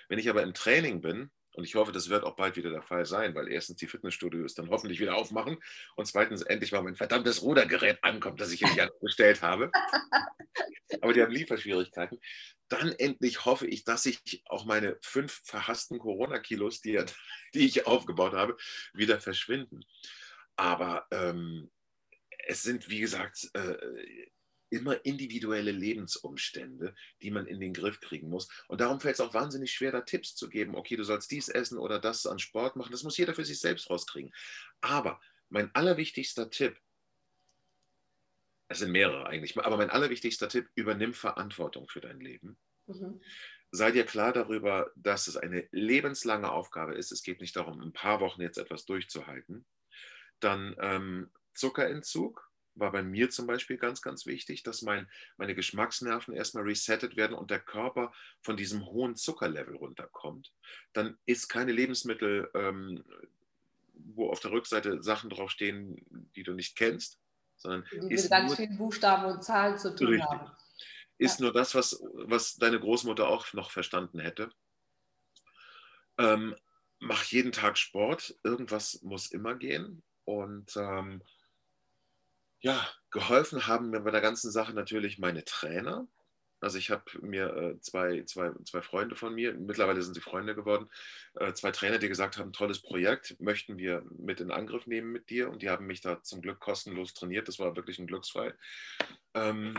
Wenn 0.08 0.18
ich 0.18 0.30
aber 0.30 0.42
im 0.42 0.54
Training 0.54 1.02
bin, 1.02 1.30
und 1.54 1.64
ich 1.64 1.74
hoffe, 1.74 1.92
das 1.92 2.08
wird 2.08 2.24
auch 2.24 2.36
bald 2.36 2.56
wieder 2.56 2.70
der 2.70 2.82
Fall 2.82 3.04
sein, 3.04 3.34
weil 3.34 3.48
erstens 3.48 3.76
die 3.76 3.86
Fitnessstudios 3.86 4.54
dann 4.54 4.70
hoffentlich 4.70 5.00
wieder 5.00 5.16
aufmachen 5.16 5.58
und 5.96 6.06
zweitens 6.06 6.42
endlich 6.42 6.72
mal 6.72 6.82
mein 6.82 6.96
verdammtes 6.96 7.42
Rudergerät 7.42 8.02
ankommt, 8.02 8.40
das 8.40 8.52
ich 8.52 8.62
in 8.62 8.68
die 8.74 8.88
bestellt 9.00 9.42
habe. 9.42 9.70
Aber 11.00 11.12
die 11.12 11.22
haben 11.22 11.32
Lieferschwierigkeiten. 11.32 12.18
Dann 12.68 12.92
endlich 12.92 13.44
hoffe 13.44 13.66
ich, 13.66 13.84
dass 13.84 14.06
ich 14.06 14.42
auch 14.46 14.64
meine 14.64 14.98
fünf 15.02 15.42
verhassten 15.44 15.98
Corona-Kilos, 15.98 16.80
die, 16.80 16.98
die, 17.54 17.66
ich 17.66 17.86
aufgebaut 17.86 18.32
habe, 18.32 18.56
wieder 18.94 19.20
verschwinden. 19.20 19.84
Aber 20.56 21.06
ähm, 21.10 21.70
es 22.46 22.62
sind, 22.62 22.88
wie 22.88 23.00
gesagt, 23.00 23.50
äh, 23.54 23.76
immer 24.72 25.04
individuelle 25.04 25.70
Lebensumstände, 25.70 26.94
die 27.20 27.30
man 27.30 27.46
in 27.46 27.60
den 27.60 27.74
Griff 27.74 28.00
kriegen 28.00 28.28
muss. 28.28 28.48
Und 28.68 28.80
darum 28.80 29.00
fällt 29.00 29.14
es 29.14 29.20
auch 29.20 29.34
wahnsinnig 29.34 29.72
schwer, 29.72 29.92
da 29.92 30.00
Tipps 30.00 30.34
zu 30.34 30.48
geben. 30.48 30.74
Okay, 30.74 30.96
du 30.96 31.04
sollst 31.04 31.30
dies 31.30 31.48
essen 31.48 31.78
oder 31.78 31.98
das 31.98 32.26
an 32.26 32.38
Sport 32.38 32.76
machen. 32.76 32.90
Das 32.90 33.02
muss 33.02 33.18
jeder 33.18 33.34
für 33.34 33.44
sich 33.44 33.60
selbst 33.60 33.90
rauskriegen. 33.90 34.32
Aber 34.80 35.20
mein 35.50 35.72
allerwichtigster 35.74 36.50
Tipp, 36.50 36.80
es 38.68 38.78
sind 38.78 38.90
mehrere 38.90 39.26
eigentlich, 39.26 39.56
aber 39.58 39.76
mein 39.76 39.90
allerwichtigster 39.90 40.48
Tipp, 40.48 40.70
übernimm 40.74 41.12
Verantwortung 41.12 41.88
für 41.88 42.00
dein 42.00 42.20
Leben. 42.20 42.56
Mhm. 42.86 43.20
Sei 43.70 43.90
dir 43.90 44.04
klar 44.04 44.32
darüber, 44.32 44.90
dass 44.96 45.26
es 45.26 45.36
eine 45.36 45.68
lebenslange 45.70 46.50
Aufgabe 46.50 46.94
ist. 46.94 47.12
Es 47.12 47.22
geht 47.22 47.40
nicht 47.40 47.56
darum, 47.56 47.80
ein 47.80 47.92
paar 47.92 48.20
Wochen 48.20 48.40
jetzt 48.40 48.58
etwas 48.58 48.86
durchzuhalten. 48.86 49.66
Dann 50.40 50.74
ähm, 50.78 51.30
Zuckerentzug, 51.54 52.51
war 52.74 52.92
bei 52.92 53.02
mir 53.02 53.30
zum 53.30 53.46
Beispiel 53.46 53.76
ganz, 53.76 54.02
ganz 54.02 54.26
wichtig, 54.26 54.62
dass 54.62 54.82
mein, 54.82 55.08
meine 55.36 55.54
Geschmacksnerven 55.54 56.34
erstmal 56.34 56.64
resettet 56.64 57.16
werden 57.16 57.36
und 57.36 57.50
der 57.50 57.60
Körper 57.60 58.12
von 58.40 58.56
diesem 58.56 58.86
hohen 58.86 59.16
Zuckerlevel 59.16 59.76
runterkommt. 59.76 60.52
Dann 60.92 61.18
ist 61.26 61.48
keine 61.48 61.72
Lebensmittel, 61.72 62.50
ähm, 62.54 63.04
wo 63.94 64.30
auf 64.30 64.40
der 64.40 64.52
Rückseite 64.52 65.02
Sachen 65.02 65.30
draufstehen, 65.30 66.04
die 66.34 66.42
du 66.42 66.54
nicht 66.54 66.76
kennst, 66.76 67.18
sondern 67.56 67.84
die 67.92 68.00
mit 68.00 68.30
ganz 68.30 68.48
nur, 68.48 68.56
vielen 68.56 68.78
Buchstaben 68.78 69.32
und 69.32 69.44
Zahlen 69.44 69.78
zu 69.78 69.94
tun 69.94 70.08
richtig, 70.08 70.28
haben. 70.28 70.50
Ist 71.18 71.38
ja. 71.38 71.44
nur 71.44 71.52
das, 71.52 71.74
was, 71.74 72.02
was 72.14 72.56
deine 72.56 72.80
Großmutter 72.80 73.28
auch 73.28 73.52
noch 73.52 73.70
verstanden 73.70 74.18
hätte. 74.18 74.50
Ähm, 76.18 76.54
mach 76.98 77.24
jeden 77.24 77.52
Tag 77.52 77.78
Sport, 77.78 78.34
irgendwas 78.42 79.00
muss 79.02 79.30
immer 79.30 79.54
gehen 79.54 80.02
und 80.24 80.76
ähm, 80.76 81.22
ja, 82.62 82.88
geholfen 83.10 83.66
haben 83.66 83.90
mir 83.90 84.00
bei 84.00 84.10
der 84.10 84.20
ganzen 84.20 84.50
Sache 84.50 84.72
natürlich 84.72 85.18
meine 85.18 85.44
Trainer. 85.44 86.06
Also 86.60 86.78
ich 86.78 86.90
habe 86.90 87.02
mir 87.22 87.56
äh, 87.56 87.80
zwei, 87.80 88.22
zwei, 88.22 88.52
zwei 88.64 88.82
Freunde 88.82 89.16
von 89.16 89.34
mir, 89.34 89.52
mittlerweile 89.52 90.00
sind 90.00 90.14
sie 90.14 90.20
Freunde 90.20 90.54
geworden, 90.54 90.88
äh, 91.34 91.52
zwei 91.54 91.72
Trainer, 91.72 91.98
die 91.98 92.08
gesagt 92.08 92.38
haben, 92.38 92.52
tolles 92.52 92.80
Projekt, 92.80 93.36
möchten 93.40 93.78
wir 93.78 94.04
mit 94.16 94.40
in 94.40 94.52
Angriff 94.52 94.86
nehmen 94.86 95.10
mit 95.10 95.28
dir. 95.28 95.50
Und 95.50 95.62
die 95.62 95.70
haben 95.70 95.86
mich 95.86 96.02
da 96.02 96.22
zum 96.22 96.40
Glück 96.40 96.60
kostenlos 96.60 97.14
trainiert. 97.14 97.48
Das 97.48 97.58
war 97.58 97.74
wirklich 97.74 97.98
ein 97.98 98.06
Glücksfall. 98.06 98.56
Ähm, 99.34 99.76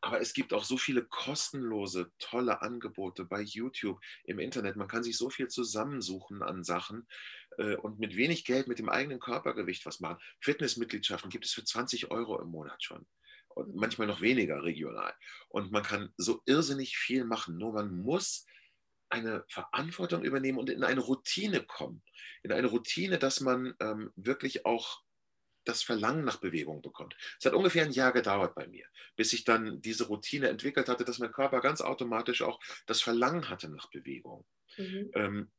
aber 0.00 0.20
es 0.20 0.32
gibt 0.32 0.52
auch 0.52 0.64
so 0.64 0.76
viele 0.76 1.04
kostenlose, 1.04 2.12
tolle 2.18 2.62
Angebote 2.62 3.24
bei 3.24 3.40
YouTube, 3.40 4.00
im 4.24 4.38
Internet. 4.38 4.76
Man 4.76 4.88
kann 4.88 5.02
sich 5.02 5.16
so 5.16 5.28
viel 5.28 5.48
zusammensuchen 5.48 6.42
an 6.42 6.62
Sachen 6.62 7.08
äh, 7.58 7.76
und 7.76 7.98
mit 7.98 8.16
wenig 8.16 8.44
Geld, 8.44 8.68
mit 8.68 8.78
dem 8.78 8.88
eigenen 8.88 9.18
Körpergewicht 9.18 9.86
was 9.86 10.00
machen. 10.00 10.18
Fitnessmitgliedschaften 10.40 11.30
gibt 11.30 11.46
es 11.46 11.52
für 11.52 11.64
20 11.64 12.10
Euro 12.10 12.40
im 12.40 12.48
Monat 12.48 12.82
schon. 12.82 13.06
Und 13.48 13.74
manchmal 13.74 14.06
noch 14.06 14.20
weniger 14.20 14.62
regional. 14.62 15.12
Und 15.48 15.72
man 15.72 15.82
kann 15.82 16.12
so 16.16 16.42
irrsinnig 16.46 16.96
viel 16.96 17.24
machen. 17.24 17.58
Nur 17.58 17.72
man 17.72 17.96
muss 18.02 18.46
eine 19.08 19.44
Verantwortung 19.48 20.22
übernehmen 20.22 20.58
und 20.58 20.70
in 20.70 20.84
eine 20.84 21.00
Routine 21.00 21.64
kommen. 21.64 22.02
In 22.44 22.52
eine 22.52 22.68
Routine, 22.68 23.18
dass 23.18 23.40
man 23.40 23.74
ähm, 23.80 24.12
wirklich 24.14 24.64
auch 24.64 25.02
das 25.68 25.82
Verlangen 25.82 26.24
nach 26.24 26.38
Bewegung 26.38 26.80
bekommt. 26.80 27.16
Es 27.38 27.44
hat 27.44 27.52
ungefähr 27.52 27.84
ein 27.84 27.92
Jahr 27.92 28.12
gedauert 28.12 28.54
bei 28.54 28.66
mir, 28.66 28.86
bis 29.16 29.32
ich 29.34 29.44
dann 29.44 29.82
diese 29.82 30.06
Routine 30.06 30.48
entwickelt 30.48 30.88
hatte, 30.88 31.04
dass 31.04 31.18
mein 31.18 31.32
Körper 31.32 31.60
ganz 31.60 31.80
automatisch 31.82 32.42
auch 32.42 32.58
das 32.86 33.02
Verlangen 33.02 33.50
hatte 33.50 33.68
nach 33.68 33.90
Bewegung. 33.90 34.46
Mhm. 34.78 35.10
Ähm, 35.14 35.50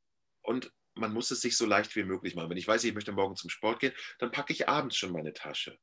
und 0.41 0.73
man 0.95 1.13
muss 1.13 1.29
es 1.31 1.41
sich 1.41 1.55
so 1.55 1.65
leicht 1.65 1.95
wie 1.95 2.03
möglich 2.03 2.35
machen. 2.35 2.49
Wenn 2.49 2.57
ich 2.57 2.67
weiß, 2.67 2.83
ich 2.83 2.93
möchte 2.93 3.11
morgen 3.11 3.35
zum 3.35 3.49
Sport 3.49 3.79
gehen, 3.79 3.93
dann 4.17 4.31
packe 4.31 4.51
ich 4.51 4.67
abends 4.67 4.97
schon 4.97 5.11
meine 5.11 5.33
Tasche, 5.33 5.77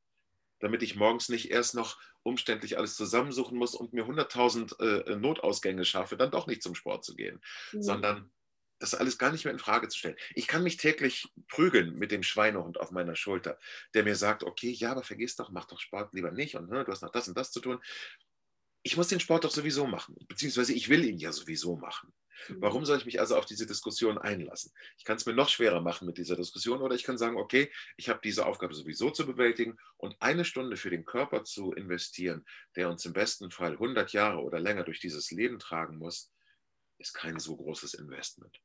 damit 0.58 0.82
ich 0.82 0.96
morgens 0.96 1.28
nicht 1.28 1.50
erst 1.50 1.74
noch 1.74 2.00
umständlich 2.24 2.76
alles 2.76 2.96
zusammensuchen 2.96 3.56
muss 3.56 3.76
und 3.76 3.92
mir 3.92 4.04
100.000 4.04 4.80
äh, 4.80 5.16
Notausgänge 5.16 5.84
schaffe, 5.84 6.16
dann 6.16 6.32
doch 6.32 6.48
nicht 6.48 6.62
zum 6.62 6.74
Sport 6.74 7.04
zu 7.04 7.14
gehen, 7.14 7.40
mhm. 7.72 7.82
sondern 7.82 8.32
das 8.78 8.94
alles 8.94 9.18
gar 9.18 9.32
nicht 9.32 9.44
mehr 9.44 9.52
in 9.52 9.58
Frage 9.58 9.88
zu 9.88 9.98
stellen. 9.98 10.16
Ich 10.34 10.46
kann 10.46 10.62
mich 10.62 10.76
täglich 10.76 11.28
prügeln 11.48 11.96
mit 11.96 12.12
dem 12.12 12.22
Schweinehund 12.22 12.78
auf 12.78 12.90
meiner 12.90 13.16
Schulter, 13.16 13.58
der 13.94 14.04
mir 14.04 14.16
sagt, 14.16 14.44
okay, 14.44 14.70
ja, 14.70 14.92
aber 14.92 15.02
vergiss 15.02 15.36
doch, 15.36 15.50
mach 15.50 15.66
doch 15.66 15.80
Sport 15.80 16.12
lieber 16.14 16.30
nicht 16.30 16.56
und 16.56 16.68
ne, 16.68 16.84
du 16.84 16.92
hast 16.92 17.02
noch 17.02 17.12
das 17.12 17.28
und 17.28 17.36
das 17.36 17.52
zu 17.52 17.60
tun. 17.60 17.80
Ich 18.82 18.96
muss 18.96 19.08
den 19.08 19.20
Sport 19.20 19.44
doch 19.44 19.50
sowieso 19.50 19.86
machen, 19.86 20.14
beziehungsweise 20.28 20.72
ich 20.72 20.88
will 20.88 21.04
ihn 21.04 21.18
ja 21.18 21.32
sowieso 21.32 21.76
machen. 21.76 22.12
Mhm. 22.48 22.56
Warum 22.60 22.84
soll 22.84 22.98
ich 22.98 23.06
mich 23.06 23.18
also 23.18 23.36
auf 23.36 23.46
diese 23.46 23.66
Diskussion 23.66 24.18
einlassen? 24.18 24.72
Ich 24.98 25.04
kann 25.04 25.16
es 25.16 25.26
mir 25.26 25.34
noch 25.34 25.48
schwerer 25.48 25.80
machen 25.80 26.06
mit 26.06 26.18
dieser 26.18 26.36
Diskussion 26.36 26.82
oder 26.82 26.94
ich 26.94 27.02
kann 27.02 27.18
sagen, 27.18 27.36
okay, 27.36 27.72
ich 27.96 28.08
habe 28.08 28.20
diese 28.22 28.46
Aufgabe 28.46 28.74
sowieso 28.74 29.10
zu 29.10 29.26
bewältigen 29.26 29.76
und 29.96 30.16
eine 30.20 30.44
Stunde 30.44 30.76
für 30.76 30.90
den 30.90 31.04
Körper 31.04 31.44
zu 31.44 31.72
investieren, 31.72 32.44
der 32.76 32.88
uns 32.88 33.04
im 33.04 33.12
besten 33.12 33.50
Fall 33.50 33.72
100 33.72 34.12
Jahre 34.12 34.42
oder 34.42 34.60
länger 34.60 34.84
durch 34.84 35.00
dieses 35.00 35.30
Leben 35.30 35.58
tragen 35.58 35.98
muss, 35.98 36.30
ist 36.98 37.14
kein 37.14 37.38
so 37.38 37.56
großes 37.56 37.94
Investment. 37.94 38.60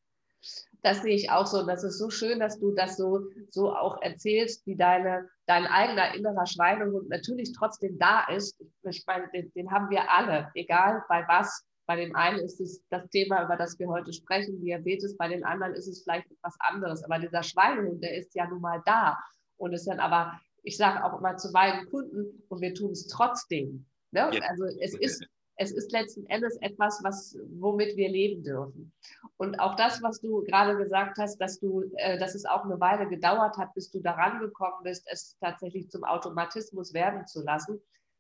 Das 0.81 1.01
sehe 1.01 1.15
ich 1.15 1.29
auch 1.29 1.45
so. 1.45 1.65
Das 1.65 1.83
ist 1.83 1.99
so 1.99 2.09
schön, 2.09 2.39
dass 2.39 2.59
du 2.59 2.71
das 2.71 2.97
so, 2.97 3.27
so 3.49 3.75
auch 3.75 4.01
erzählst, 4.01 4.65
wie 4.65 4.75
deine, 4.75 5.29
dein 5.45 5.67
eigener 5.67 6.15
innerer 6.15 6.47
Schweinehund 6.47 7.09
natürlich 7.09 7.53
trotzdem 7.53 7.99
da 7.99 8.25
ist. 8.27 8.59
Ich 8.83 9.03
meine, 9.05 9.29
den, 9.31 9.51
den 9.53 9.69
haben 9.69 9.89
wir 9.89 10.09
alle, 10.09 10.49
egal 10.55 11.03
bei 11.07 11.23
was. 11.27 11.63
Bei 11.85 11.95
dem 11.95 12.15
einen 12.15 12.39
ist 12.39 12.59
es 12.59 12.81
das 12.89 13.07
Thema, 13.09 13.43
über 13.43 13.57
das 13.57 13.77
wir 13.77 13.87
heute 13.87 14.13
sprechen, 14.13 14.61
Diabetes, 14.61 15.17
bei 15.17 15.27
den 15.27 15.43
anderen 15.43 15.73
ist 15.73 15.87
es 15.87 16.03
vielleicht 16.03 16.31
etwas 16.31 16.55
anderes. 16.59 17.03
Aber 17.03 17.19
dieser 17.19 17.43
Schweinehund, 17.43 18.01
der 18.01 18.15
ist 18.17 18.33
ja 18.33 18.47
nun 18.47 18.61
mal 18.61 18.81
da. 18.85 19.17
Und 19.57 19.73
ist 19.73 19.85
dann 19.85 19.99
aber, 19.99 20.39
ich 20.63 20.77
sage 20.77 21.03
auch 21.03 21.19
immer 21.19 21.37
zu 21.37 21.51
meinen 21.51 21.87
Kunden, 21.89 22.43
und 22.49 22.61
wir 22.61 22.73
tun 22.73 22.91
es 22.91 23.07
trotzdem. 23.07 23.85
Ne? 24.11 24.29
Ja. 24.33 24.41
Also 24.49 24.65
es 24.79 24.95
ist 24.95 25.23
es 25.62 25.71
ist 25.71 25.91
letzten 25.91 26.26
Endes 26.26 26.58
etwas, 26.62 27.00
was, 27.04 27.38
womit 27.60 27.95
wir 27.95 28.10
leben 28.10 28.43
dürfen. 28.43 28.91
Und 29.38 29.60
auch 29.60 29.76
das, 29.76 30.02
was 30.02 30.19
du 30.19 30.43
gerade 30.43 30.76
gesagt 30.76 31.19
hast, 31.19 31.38
dass 31.38 31.60
du, 31.60 31.84
äh, 31.97 32.17
dass 32.17 32.34
es 32.34 32.45
auch 32.45 32.65
eine 32.65 32.80
Weile 32.80 33.08
gedauert 33.08 33.58
hat, 33.58 33.71
bis 33.76 33.91
du 33.91 34.00
daran 34.00 34.39
gekommen 34.39 34.84
bist, 34.84 35.08
es 35.12 35.38
tatsächlich 35.39 35.89
zum 35.91 36.04
Automatismus 36.04 36.93
werden 36.95 37.28
zu 37.28 37.43
lassen, 37.43 37.80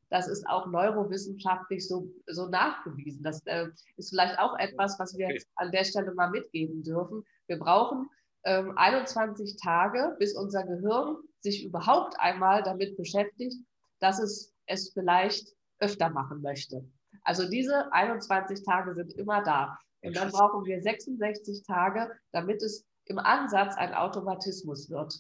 das 0.09 0.27
ist 0.27 0.47
auch 0.47 0.67
neurowissenschaftlich 0.67 1.87
so, 1.87 2.11
so 2.27 2.47
nachgewiesen. 2.47 3.23
Das 3.23 3.41
äh, 3.47 3.67
ist 3.97 4.09
vielleicht 4.09 4.37
auch 4.37 4.59
etwas, 4.59 4.99
was 4.99 5.17
wir 5.17 5.29
jetzt 5.29 5.47
an 5.55 5.71
der 5.71 5.85
Stelle 5.85 6.13
mal 6.13 6.29
mitgeben 6.29 6.83
dürfen. 6.83 7.25
Wir 7.47 7.57
brauchen 7.57 8.07
ähm, 8.43 8.77
21 8.77 9.55
Tage, 9.57 10.15
bis 10.19 10.35
unser 10.35 10.63
Gehirn 10.63 11.15
sich 11.39 11.65
überhaupt 11.65 12.19
einmal 12.19 12.61
damit 12.61 12.97
beschäftigt, 12.97 13.55
dass 13.99 14.19
es 14.19 14.53
es 14.67 14.91
vielleicht 14.93 15.55
öfter 15.79 16.09
machen 16.09 16.41
möchte. 16.41 16.85
Also 17.23 17.47
diese 17.49 17.91
21 17.93 18.63
Tage 18.63 18.93
sind 18.93 19.13
immer 19.13 19.43
da. 19.43 19.77
Und 20.03 20.15
dann 20.15 20.31
brauchen 20.31 20.65
wir 20.65 20.81
66 20.81 21.63
Tage, 21.63 22.11
damit 22.31 22.61
es 22.63 22.85
im 23.05 23.19
Ansatz 23.19 23.75
ein 23.77 23.93
Automatismus 23.93 24.89
wird. 24.89 25.13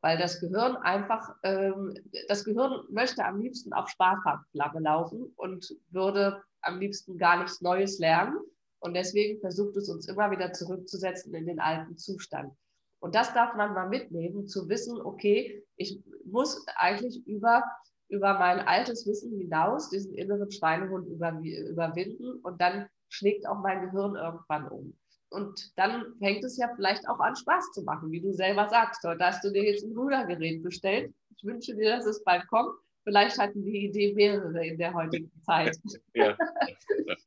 Weil 0.00 0.18
das 0.18 0.40
Gehirn 0.40 0.76
einfach, 0.76 1.34
ähm, 1.42 1.94
das 2.28 2.44
Gehirn 2.44 2.84
möchte 2.90 3.24
am 3.24 3.40
liebsten 3.40 3.72
auf 3.72 3.88
Sparflamme 3.88 4.80
laufen 4.80 5.32
und 5.36 5.74
würde 5.90 6.42
am 6.60 6.78
liebsten 6.78 7.18
gar 7.18 7.38
nichts 7.38 7.60
Neues 7.60 7.98
lernen. 7.98 8.36
Und 8.80 8.94
deswegen 8.94 9.40
versucht 9.40 9.76
es 9.76 9.88
uns 9.88 10.08
immer 10.08 10.30
wieder 10.30 10.52
zurückzusetzen 10.52 11.34
in 11.34 11.46
den 11.46 11.60
alten 11.60 11.96
Zustand. 11.98 12.52
Und 12.98 13.14
das 13.14 13.32
darf 13.32 13.54
man 13.54 13.74
mal 13.74 13.88
mitnehmen, 13.88 14.46
zu 14.46 14.68
wissen, 14.68 15.00
okay, 15.00 15.64
ich 15.76 16.00
muss 16.24 16.64
eigentlich 16.76 17.26
über 17.26 17.64
über 18.12 18.38
mein 18.38 18.60
altes 18.60 19.06
Wissen 19.06 19.36
hinaus 19.38 19.88
diesen 19.88 20.14
inneren 20.14 20.50
Schweinehund 20.50 21.08
über, 21.08 21.32
überwinden 21.32 22.40
und 22.42 22.60
dann 22.60 22.86
schlägt 23.08 23.46
auch 23.46 23.60
mein 23.60 23.80
Gehirn 23.86 24.16
irgendwann 24.16 24.68
um. 24.68 24.96
Und 25.30 25.76
dann 25.78 26.14
fängt 26.18 26.44
es 26.44 26.58
ja 26.58 26.70
vielleicht 26.76 27.08
auch 27.08 27.18
an, 27.18 27.34
Spaß 27.34 27.72
zu 27.72 27.82
machen, 27.82 28.10
wie 28.10 28.20
du 28.20 28.34
selber 28.34 28.68
sagst. 28.68 29.02
Heute 29.02 29.24
hast 29.24 29.42
du 29.42 29.50
dir 29.50 29.64
jetzt 29.64 29.82
ein 29.82 29.96
Rudergerät 29.96 30.62
bestellt. 30.62 31.14
Ich 31.34 31.42
wünsche 31.42 31.74
dir, 31.74 31.96
dass 31.96 32.04
es 32.04 32.22
bald 32.22 32.46
kommt. 32.48 32.74
Vielleicht 33.04 33.38
hatten 33.38 33.64
die 33.64 33.86
Idee 33.86 34.12
mehrere 34.12 34.66
in 34.66 34.76
der 34.76 34.92
heutigen 34.92 35.32
Zeit. 35.42 35.78
ja. 36.14 36.36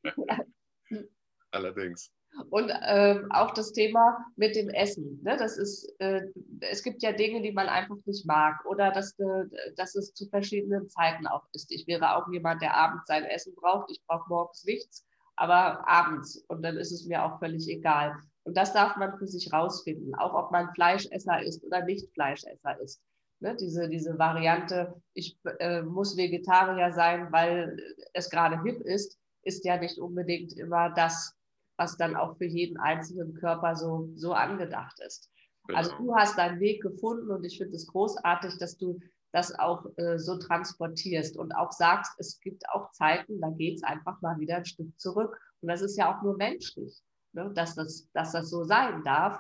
Allerdings. 1.52 2.12
Und 2.50 2.72
ähm, 2.84 3.28
auch 3.32 3.52
das 3.52 3.72
Thema 3.72 4.26
mit 4.36 4.56
dem 4.56 4.70
Essen. 4.70 5.22
Ne? 5.24 5.38
Das 5.38 5.58
ist, 5.58 5.94
äh, 6.00 6.22
es 6.62 6.84
gibt 6.84 7.02
ja 7.02 7.12
Dinge, 7.12 7.42
die 7.42 7.52
man 7.52 7.68
einfach 7.68 7.96
nicht 8.06 8.26
mag 8.26 8.66
oder 8.66 8.92
dass, 8.92 9.18
äh, 9.20 9.74
dass 9.78 9.96
es 9.96 10.14
zu 10.14 10.28
verschiedenen 10.28 10.90
Zeiten 10.90 11.28
auch 11.28 11.44
ist. 11.54 11.72
Ich 11.72 11.88
wäre 11.88 12.16
auch 12.16 12.32
jemand, 12.32 12.62
der 12.62 12.76
abends 12.76 13.06
sein 13.08 13.24
Essen 13.26 13.56
braucht. 13.56 13.90
Ich 13.92 14.02
brauche 14.06 14.28
morgens 14.30 14.64
nichts, 14.66 15.06
aber 15.36 15.88
abends. 15.88 16.44
Und 16.48 16.62
dann 16.64 16.78
ist 16.78 16.92
es 16.92 17.06
mir 17.06 17.24
auch 17.24 17.40
völlig 17.40 17.68
egal. 17.70 18.16
Und 18.44 18.56
das 18.58 18.74
darf 18.74 18.96
man 18.98 19.18
für 19.18 19.28
sich 19.28 19.52
rausfinden, 19.52 20.14
auch 20.16 20.34
ob 20.34 20.52
man 20.52 20.74
Fleischesser 20.74 21.42
ist 21.42 21.64
oder 21.64 21.84
nicht 21.84 22.12
Fleischesser 22.14 22.80
ist. 22.80 23.02
Ne? 23.40 23.56
Diese, 23.56 23.90
diese 23.90 24.18
Variante, 24.18 25.02
ich 25.14 25.38
äh, 25.60 25.82
muss 25.82 26.16
Vegetarier 26.16 26.92
sein, 26.94 27.32
weil 27.32 27.78
es 28.14 28.30
gerade 28.30 28.62
hip 28.64 28.82
ist, 28.82 29.18
ist 29.44 29.66
ja 29.66 29.78
nicht 29.78 30.00
unbedingt 30.00 30.54
immer 30.54 30.90
das, 30.90 31.35
was 31.78 31.98
dann 31.98 32.16
auch 32.16 32.38
für 32.38 32.46
jeden 32.46 32.78
einzelnen 32.78 33.34
Körper 33.34 33.76
so, 33.76 34.10
so 34.16 34.34
angedacht 34.34 35.00
ist. 35.06 35.30
Also 35.68 35.68
genau. 35.68 35.78
Also 35.78 35.98
du 35.98 36.16
hast 36.16 36.38
deinen 36.38 36.60
Weg 36.60 36.82
gefunden 36.82 37.32
und 37.32 37.44
ich 37.44 37.58
finde 37.58 37.76
es 37.76 37.88
großartig, 37.88 38.58
dass 38.60 38.78
du 38.78 39.00
das 39.32 39.58
auch 39.60 39.86
äh, 39.98 40.18
so 40.18 40.38
transportierst 40.38 41.38
und 41.38 41.54
auch 41.54 41.74
sagst, 41.74 42.14
es 42.20 42.40
gibt 42.40 42.64
auch 42.70 42.92
Zeiten, 42.92 43.42
da 43.42 43.50
geht 43.50 43.76
es 43.76 43.84
einfach 43.84 44.22
mal 44.22 44.40
wieder 44.40 44.56
ein 44.58 44.66
Stück 44.66 44.98
zurück. 44.98 45.38
Und 45.62 45.68
das 45.68 45.82
ist 45.82 45.98
ja 45.98 46.16
auch 46.16 46.24
nur 46.24 46.38
menschlich, 46.38 47.02
ne? 47.34 47.52
dass, 47.54 47.76
das, 47.76 48.08
dass 48.14 48.32
das 48.32 48.50
so 48.50 48.64
sein 48.64 49.04
darf 49.04 49.38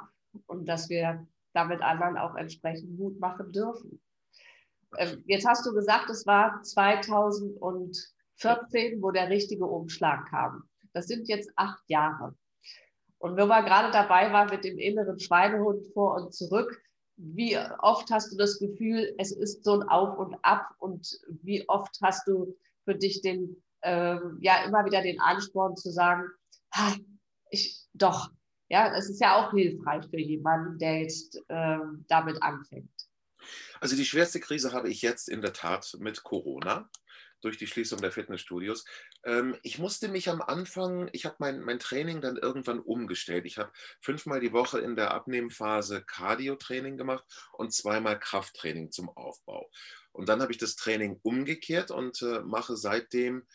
und 0.48 0.68
dass 0.68 0.90
wir 0.90 1.26
damit 1.54 1.82
anderen 1.82 2.18
auch 2.18 2.36
entsprechend 2.36 3.00
Mut 3.00 3.18
machen 3.22 3.54
dürfen. 3.54 4.02
Ähm, 4.98 5.24
jetzt 5.28 5.48
hast 5.48 5.66
du 5.66 5.74
gesagt, 5.74 6.10
es 6.10 6.26
war 6.26 6.62
2014, 6.62 9.02
wo 9.02 9.12
der 9.12 9.30
richtige 9.30 9.66
Umschlag 9.66 10.28
kam. 10.30 10.68
Das 10.96 11.08
sind 11.08 11.28
jetzt 11.28 11.52
acht 11.58 11.84
Jahre. 11.88 12.36
Und 13.18 13.36
wenn 13.36 13.50
wir 13.50 13.64
gerade 13.64 13.92
dabei 13.92 14.32
waren 14.32 14.50
mit 14.50 14.64
dem 14.64 14.80
inneren 14.80 15.20
Schweinehund 15.20 15.86
vor 15.94 16.16
und 16.16 16.34
zurück, 16.34 16.82
wie 17.18 17.58
oft 17.80 18.10
hast 18.12 18.32
du 18.32 18.38
das 18.38 18.60
Gefühl, 18.60 19.14
es 19.18 19.34
ist 19.34 19.66
so 19.66 19.74
ein 19.74 19.90
Auf 19.90 20.18
und 20.18 20.36
Ab 20.44 20.70
und 20.80 21.20
wie 21.44 21.68
oft 21.68 21.98
hast 22.02 22.26
du 22.28 22.56
für 22.86 22.96
dich 22.96 23.22
den, 23.22 23.62
äh, 23.82 24.18
ja, 24.40 24.64
immer 24.66 24.86
wieder 24.86 25.02
den 25.02 25.20
Ansporn 25.20 25.76
zu 25.76 25.92
sagen, 25.92 26.30
ich, 27.50 27.86
doch, 27.94 28.30
ja, 28.70 28.96
es 28.96 29.10
ist 29.10 29.20
ja 29.20 29.36
auch 29.36 29.52
hilfreich 29.52 30.06
für 30.10 30.20
jemanden, 30.20 30.80
der 30.80 31.02
jetzt 31.02 31.42
äh, 31.50 31.78
damit 32.08 32.42
anfängt. 32.42 32.90
Also 33.82 33.98
die 33.98 34.06
schwerste 34.06 34.40
Krise 34.40 34.72
habe 34.72 34.90
ich 34.90 35.02
jetzt 35.02 35.28
in 35.28 35.42
der 35.42 35.54
Tat 35.54 35.98
mit 36.00 36.24
Corona 36.24 36.90
durch 37.46 37.58
die 37.58 37.68
Schließung 37.68 38.02
der 38.02 38.12
Fitnessstudios. 38.12 38.86
Ähm, 39.24 39.56
ich 39.62 39.78
musste 39.80 40.08
mich 40.08 40.30
am 40.30 40.42
Anfang, 40.42 41.10
ich 41.14 41.26
habe 41.26 41.36
mein, 41.40 41.62
mein 41.62 41.80
Training 41.80 42.22
dann 42.22 42.38
irgendwann 42.38 42.80
umgestellt. 42.80 43.46
Ich 43.46 43.58
habe 43.58 43.72
fünfmal 44.02 44.40
die 44.40 44.52
Woche 44.52 44.80
in 44.80 44.96
der 44.96 45.12
Abnehmphase 45.12 46.04
Cardio-Training 46.04 46.98
gemacht 46.98 47.24
und 47.54 47.74
zweimal 47.74 48.20
Krafttraining 48.20 48.92
zum 48.92 49.10
Aufbau. 49.10 49.70
Und 50.12 50.30
dann 50.30 50.42
habe 50.42 50.52
ich 50.52 50.58
das 50.58 50.76
Training 50.76 51.20
umgekehrt 51.24 51.92
und 51.92 52.22
äh, 52.22 52.40
mache 52.40 52.76
seitdem 52.78 53.46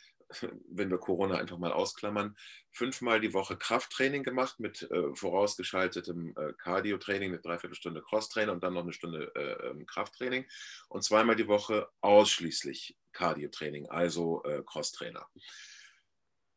wenn 0.68 0.90
wir 0.90 0.98
Corona 0.98 1.36
einfach 1.36 1.58
mal 1.58 1.72
ausklammern, 1.72 2.36
fünfmal 2.70 3.20
die 3.20 3.32
Woche 3.32 3.56
Krafttraining 3.56 4.22
gemacht 4.22 4.60
mit 4.60 4.82
äh, 4.90 5.14
vorausgeschaltetem 5.14 6.34
äh, 6.36 6.52
Cardio-Training, 6.54 7.30
eine 7.30 7.40
Dreiviertelstunde 7.40 8.02
Cross-Trainer 8.02 8.52
und 8.52 8.62
dann 8.62 8.74
noch 8.74 8.82
eine 8.82 8.92
Stunde 8.92 9.32
äh, 9.34 9.68
ähm, 9.68 9.86
Krafttraining 9.86 10.46
und 10.88 11.02
zweimal 11.02 11.36
die 11.36 11.48
Woche 11.48 11.88
ausschließlich 12.00 12.96
Cardio-Training, 13.12 13.88
also 13.88 14.42
äh, 14.44 14.62
Cross-Trainer. 14.64 15.26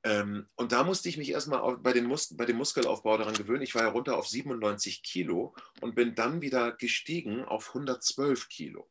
Ähm, 0.05 0.47
und 0.55 0.73
da 0.73 0.83
musste 0.83 1.07
ich 1.07 1.17
mich 1.17 1.31
erstmal 1.31 1.77
bei, 1.77 1.99
Mus 2.01 2.35
bei 2.35 2.45
dem 2.45 2.57
Muskelaufbau 2.57 3.17
daran 3.17 3.35
gewöhnen. 3.35 3.61
Ich 3.61 3.73
war 3.73 3.83
ja 3.83 3.89
runter 3.89 4.17
auf 4.17 4.27
97 4.27 5.01
Kilo 5.01 5.55
und 5.79 5.95
bin 5.95 6.13
dann 6.13 6.41
wieder 6.41 6.73
gestiegen 6.73 7.43
auf 7.45 7.69
112 7.69 8.49
Kilo. 8.49 8.89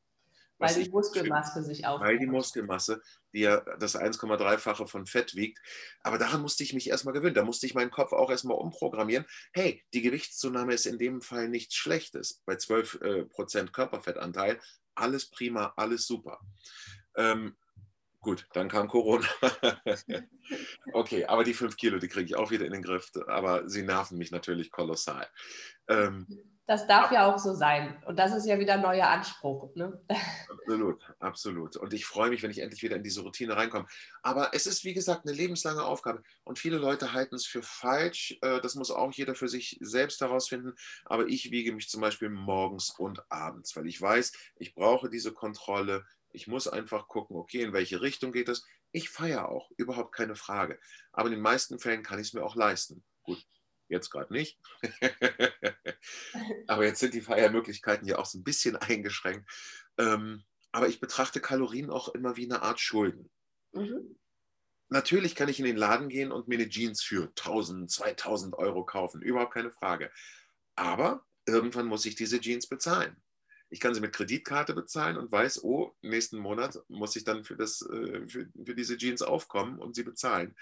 Weil 0.62 0.84
die 0.84 0.90
Muskelmasse 0.90 1.62
sich 1.62 1.86
aufbaut. 1.86 2.06
Weil 2.06 2.18
die 2.18 2.26
Muskelmasse, 2.26 3.02
die 3.32 3.40
ja 3.40 3.60
das 3.78 3.96
1,3-fache 3.96 4.86
von 4.86 5.06
Fett 5.06 5.34
wiegt. 5.34 5.60
Aber 6.02 6.18
daran 6.18 6.42
musste 6.42 6.62
ich 6.62 6.74
mich 6.74 6.88
erstmal 6.88 7.14
gewöhnen. 7.14 7.34
Da 7.34 7.44
musste 7.44 7.66
ich 7.66 7.74
meinen 7.74 7.90
Kopf 7.90 8.12
auch 8.12 8.30
erstmal 8.30 8.56
umprogrammieren. 8.56 9.26
Hey, 9.52 9.84
die 9.94 10.02
Gewichtszunahme 10.02 10.74
ist 10.74 10.86
in 10.86 10.98
dem 10.98 11.20
Fall 11.20 11.48
nichts 11.48 11.74
Schlechtes. 11.74 12.42
Bei 12.44 12.56
12 12.56 13.00
äh, 13.02 13.24
Prozent 13.24 13.72
Körperfettanteil, 13.72 14.60
alles 14.94 15.30
prima, 15.30 15.72
alles 15.76 16.06
super. 16.06 16.40
Ähm, 17.16 17.56
gut, 18.20 18.46
dann 18.52 18.68
kam 18.68 18.88
Corona. 18.88 19.26
okay, 20.92 21.24
aber 21.24 21.44
die 21.44 21.54
5 21.54 21.76
Kilo, 21.76 21.98
die 21.98 22.08
kriege 22.08 22.26
ich 22.26 22.36
auch 22.36 22.50
wieder 22.50 22.66
in 22.66 22.72
den 22.72 22.82
Griff. 22.82 23.10
Aber 23.26 23.68
sie 23.68 23.82
nerven 23.82 24.18
mich 24.18 24.30
natürlich 24.30 24.70
kolossal. 24.70 25.28
Ähm, 25.88 26.26
das 26.72 26.86
darf 26.86 27.12
ja 27.12 27.30
auch 27.30 27.38
so 27.38 27.52
sein. 27.52 28.02
Und 28.06 28.18
das 28.18 28.34
ist 28.34 28.46
ja 28.46 28.58
wieder 28.58 28.74
ein 28.74 28.80
neuer 28.80 29.06
Anspruch. 29.06 29.74
Ne? 29.74 30.00
Absolut, 30.48 31.02
absolut. 31.18 31.76
Und 31.76 31.92
ich 31.92 32.06
freue 32.06 32.30
mich, 32.30 32.42
wenn 32.42 32.50
ich 32.50 32.60
endlich 32.60 32.82
wieder 32.82 32.96
in 32.96 33.02
diese 33.02 33.20
Routine 33.20 33.54
reinkomme. 33.56 33.86
Aber 34.22 34.54
es 34.54 34.66
ist, 34.66 34.82
wie 34.82 34.94
gesagt, 34.94 35.26
eine 35.26 35.36
lebenslange 35.36 35.84
Aufgabe. 35.84 36.22
Und 36.44 36.58
viele 36.58 36.78
Leute 36.78 37.12
halten 37.12 37.34
es 37.34 37.44
für 37.44 37.62
falsch. 37.62 38.38
Äh, 38.40 38.62
das 38.62 38.74
muss 38.74 38.90
auch 38.90 39.12
jeder 39.12 39.34
für 39.34 39.48
sich 39.48 39.76
selbst 39.82 40.22
herausfinden. 40.22 40.72
Aber 41.04 41.26
ich 41.26 41.50
wiege 41.50 41.72
mich 41.72 41.90
zum 41.90 42.00
Beispiel 42.00 42.30
morgens 42.30 42.88
und 42.88 43.22
abends, 43.30 43.76
weil 43.76 43.86
ich 43.86 44.00
weiß, 44.00 44.32
ich 44.56 44.74
brauche 44.74 45.10
diese 45.10 45.32
Kontrolle. 45.32 46.06
Ich 46.30 46.46
muss 46.46 46.68
einfach 46.68 47.06
gucken, 47.06 47.36
okay, 47.36 47.60
in 47.60 47.74
welche 47.74 48.00
Richtung 48.00 48.32
geht 48.32 48.48
es. 48.48 48.64
Ich 48.92 49.10
feiere 49.10 49.50
auch, 49.50 49.70
überhaupt 49.76 50.14
keine 50.14 50.36
Frage. 50.36 50.78
Aber 51.12 51.28
in 51.28 51.34
den 51.34 51.42
meisten 51.42 51.78
Fällen 51.78 52.02
kann 52.02 52.18
ich 52.18 52.28
es 52.28 52.32
mir 52.32 52.42
auch 52.42 52.56
leisten. 52.56 53.04
Gut, 53.24 53.44
Jetzt 53.92 54.08
gerade 54.08 54.32
nicht. 54.32 54.58
aber 56.66 56.86
jetzt 56.86 57.00
sind 57.00 57.12
die 57.12 57.20
Feiermöglichkeiten 57.20 58.08
ja 58.08 58.16
auch 58.16 58.24
so 58.24 58.38
ein 58.38 58.42
bisschen 58.42 58.74
eingeschränkt. 58.76 59.46
Ähm, 59.98 60.44
aber 60.72 60.88
ich 60.88 60.98
betrachte 60.98 61.40
Kalorien 61.40 61.90
auch 61.90 62.08
immer 62.08 62.36
wie 62.38 62.46
eine 62.46 62.62
Art 62.62 62.80
Schulden. 62.80 63.30
Mhm. 63.72 64.18
Natürlich 64.88 65.34
kann 65.34 65.50
ich 65.50 65.58
in 65.58 65.66
den 65.66 65.76
Laden 65.76 66.08
gehen 66.08 66.32
und 66.32 66.48
mir 66.48 66.54
eine 66.54 66.70
Jeans 66.70 67.02
für 67.02 67.24
1000, 67.28 67.90
2000 67.90 68.54
Euro 68.54 68.82
kaufen. 68.84 69.20
Überhaupt 69.20 69.52
keine 69.52 69.70
Frage. 69.70 70.10
Aber 70.74 71.26
irgendwann 71.44 71.86
muss 71.86 72.06
ich 72.06 72.14
diese 72.14 72.40
Jeans 72.40 72.66
bezahlen. 72.66 73.22
Ich 73.68 73.80
kann 73.80 73.94
sie 73.94 74.00
mit 74.00 74.14
Kreditkarte 74.14 74.72
bezahlen 74.72 75.18
und 75.18 75.30
weiß, 75.30 75.64
oh, 75.64 75.94
nächsten 76.00 76.38
Monat 76.38 76.82
muss 76.88 77.14
ich 77.16 77.24
dann 77.24 77.44
für, 77.44 77.56
das, 77.56 77.82
äh, 77.82 78.26
für, 78.26 78.48
für 78.64 78.74
diese 78.74 78.96
Jeans 78.96 79.20
aufkommen 79.20 79.78
und 79.78 79.94
sie 79.94 80.02
bezahlen. 80.02 80.56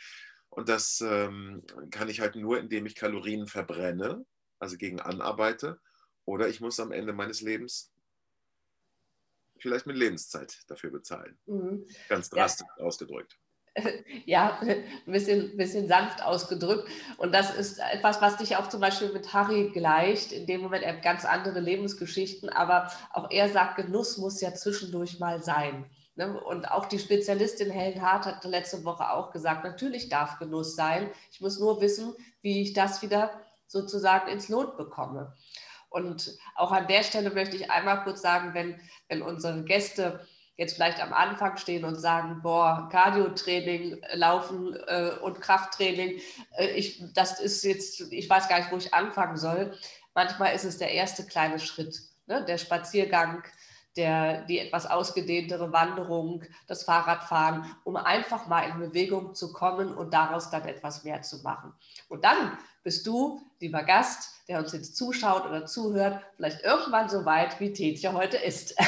Und 0.50 0.68
das 0.68 1.00
ähm, 1.00 1.62
kann 1.90 2.08
ich 2.08 2.20
halt 2.20 2.36
nur, 2.36 2.58
indem 2.58 2.86
ich 2.86 2.96
Kalorien 2.96 3.46
verbrenne, 3.46 4.26
also 4.58 4.76
gegen 4.76 5.00
anarbeite, 5.00 5.80
oder 6.24 6.48
ich 6.48 6.60
muss 6.60 6.80
am 6.80 6.92
Ende 6.92 7.12
meines 7.12 7.40
Lebens 7.40 7.92
vielleicht 9.60 9.86
mit 9.86 9.96
Lebenszeit 9.96 10.58
dafür 10.68 10.90
bezahlen. 10.90 11.38
Mhm. 11.46 11.86
Ganz 12.08 12.30
drastisch 12.30 12.66
ja. 12.78 12.84
ausgedrückt. 12.84 13.38
Ja, 14.26 14.58
ein 14.60 14.84
bisschen, 15.06 15.56
bisschen 15.56 15.86
sanft 15.86 16.22
ausgedrückt. 16.22 16.88
Und 17.18 17.32
das 17.32 17.54
ist 17.54 17.78
etwas, 17.78 18.20
was 18.20 18.36
dich 18.36 18.56
auch 18.56 18.68
zum 18.68 18.80
Beispiel 18.80 19.12
mit 19.12 19.32
Harry 19.32 19.70
gleicht. 19.72 20.32
In 20.32 20.46
dem 20.46 20.60
Moment, 20.60 20.82
er 20.82 20.94
hat 20.94 21.02
ganz 21.02 21.24
andere 21.24 21.60
Lebensgeschichten, 21.60 22.48
aber 22.48 22.90
auch 23.12 23.30
er 23.30 23.48
sagt, 23.48 23.76
Genuss 23.76 24.18
muss 24.18 24.40
ja 24.40 24.52
zwischendurch 24.54 25.20
mal 25.20 25.42
sein. 25.42 25.88
Ne? 26.20 26.38
Und 26.38 26.70
auch 26.70 26.84
die 26.84 26.98
Spezialistin 26.98 27.70
Helen 27.70 28.02
Hart 28.02 28.26
hat 28.26 28.44
letzte 28.44 28.84
Woche 28.84 29.10
auch 29.10 29.30
gesagt, 29.30 29.64
natürlich 29.64 30.10
darf 30.10 30.38
Genuss 30.38 30.76
sein. 30.76 31.08
Ich 31.32 31.40
muss 31.40 31.58
nur 31.58 31.80
wissen, 31.80 32.14
wie 32.42 32.60
ich 32.60 32.74
das 32.74 33.00
wieder 33.00 33.40
sozusagen 33.66 34.28
ins 34.28 34.50
Lot 34.50 34.76
bekomme. 34.76 35.34
Und 35.88 36.36
auch 36.56 36.72
an 36.72 36.88
der 36.88 37.04
Stelle 37.04 37.30
möchte 37.30 37.56
ich 37.56 37.70
einmal 37.70 38.04
kurz 38.04 38.20
sagen, 38.20 38.52
wenn, 38.52 38.78
wenn 39.08 39.22
unsere 39.22 39.64
Gäste 39.64 40.26
jetzt 40.56 40.74
vielleicht 40.74 41.02
am 41.02 41.14
Anfang 41.14 41.56
stehen 41.56 41.86
und 41.86 41.98
sagen, 41.98 42.42
boah, 42.42 42.90
Cardio-Training, 42.92 44.02
Laufen 44.12 44.76
äh, 44.88 45.12
und 45.22 45.40
Krafttraining, 45.40 46.20
äh, 46.58 46.66
ich, 46.72 47.02
das 47.14 47.40
ist 47.40 47.64
jetzt, 47.64 48.12
ich 48.12 48.28
weiß 48.28 48.46
gar 48.50 48.58
nicht, 48.58 48.70
wo 48.70 48.76
ich 48.76 48.92
anfangen 48.92 49.38
soll. 49.38 49.74
Manchmal 50.14 50.54
ist 50.54 50.64
es 50.64 50.76
der 50.76 50.90
erste 50.90 51.24
kleine 51.24 51.58
Schritt, 51.58 51.98
ne? 52.26 52.44
der 52.44 52.58
Spaziergang, 52.58 53.42
der, 53.96 54.42
die 54.42 54.58
etwas 54.58 54.86
ausgedehntere 54.86 55.72
Wanderung, 55.72 56.44
das 56.66 56.84
Fahrradfahren, 56.84 57.64
um 57.84 57.96
einfach 57.96 58.46
mal 58.46 58.62
in 58.62 58.78
Bewegung 58.78 59.34
zu 59.34 59.52
kommen 59.52 59.92
und 59.92 60.14
daraus 60.14 60.50
dann 60.50 60.66
etwas 60.66 61.04
mehr 61.04 61.22
zu 61.22 61.42
machen. 61.42 61.72
Und 62.08 62.24
dann 62.24 62.56
bist 62.82 63.06
du, 63.06 63.40
lieber 63.60 63.82
Gast, 63.82 64.46
der 64.48 64.58
uns 64.58 64.72
jetzt 64.72 64.96
zuschaut 64.96 65.46
oder 65.46 65.66
zuhört, 65.66 66.22
vielleicht 66.36 66.62
irgendwann 66.62 67.08
so 67.08 67.24
weit, 67.24 67.58
wie 67.60 67.72
Tetje 67.72 68.12
heute 68.12 68.36
ist. 68.36 68.74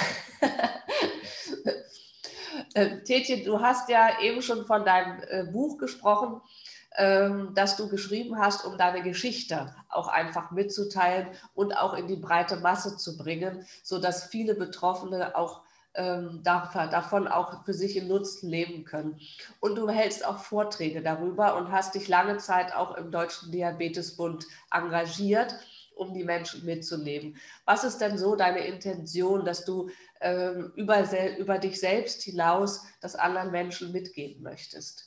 Äh, 2.75 3.03
Tetje, 3.03 3.43
du 3.45 3.61
hast 3.61 3.89
ja 3.89 4.21
eben 4.21 4.41
schon 4.41 4.67
von 4.67 4.85
deinem 4.85 5.21
äh, 5.29 5.45
Buch 5.45 5.79
gesprochen. 5.79 6.41
Ähm, 6.97 7.53
das 7.55 7.77
du 7.77 7.89
geschrieben 7.89 8.39
hast, 8.39 8.67
um 8.67 8.77
deine 8.77 9.03
Geschichte 9.03 9.75
auch 9.89 10.09
einfach 10.09 10.51
mitzuteilen 10.51 11.29
und 11.55 11.73
auch 11.73 11.95
in 11.95 12.07
die 12.07 12.17
breite 12.17 12.57
Masse 12.57 12.99
zu 12.99 13.17
bringen, 13.17 13.67
sodass 13.83 14.25
viele 14.25 14.55
Betroffene 14.55 15.35
auch 15.35 15.63
ähm, 15.95 16.43
davon 16.43 17.29
auch 17.29 17.65
für 17.65 17.73
sich 17.73 17.97
im 17.97 18.09
Nutzen 18.09 18.49
leben 18.51 18.85
können. 18.85 19.19
Und 19.61 19.77
du 19.77 19.89
hältst 19.89 20.25
auch 20.27 20.39
Vorträge 20.39 21.03
darüber 21.03 21.57
und 21.57 21.71
hast 21.71 21.95
dich 21.95 22.09
lange 22.09 22.39
Zeit 22.39 22.75
auch 22.75 22.97
im 22.97 23.11
Deutschen 23.11 23.53
Diabetesbund 23.53 24.47
engagiert, 24.71 25.55
um 25.95 26.13
die 26.13 26.25
Menschen 26.25 26.65
mitzunehmen. 26.65 27.37
Was 27.65 27.85
ist 27.85 27.99
denn 27.99 28.19
so 28.19 28.37
deine 28.37 28.67
Intention, 28.67 29.45
dass 29.45 29.65
du 29.65 29.91
ähm, 30.21 30.73
über, 30.77 31.05
über 31.39 31.59
dich 31.59 31.81
selbst 31.81 32.23
hinaus 32.23 32.85
das 33.01 33.15
anderen 33.15 33.51
Menschen 33.51 33.93
mitgeben 33.93 34.43
möchtest? 34.43 35.07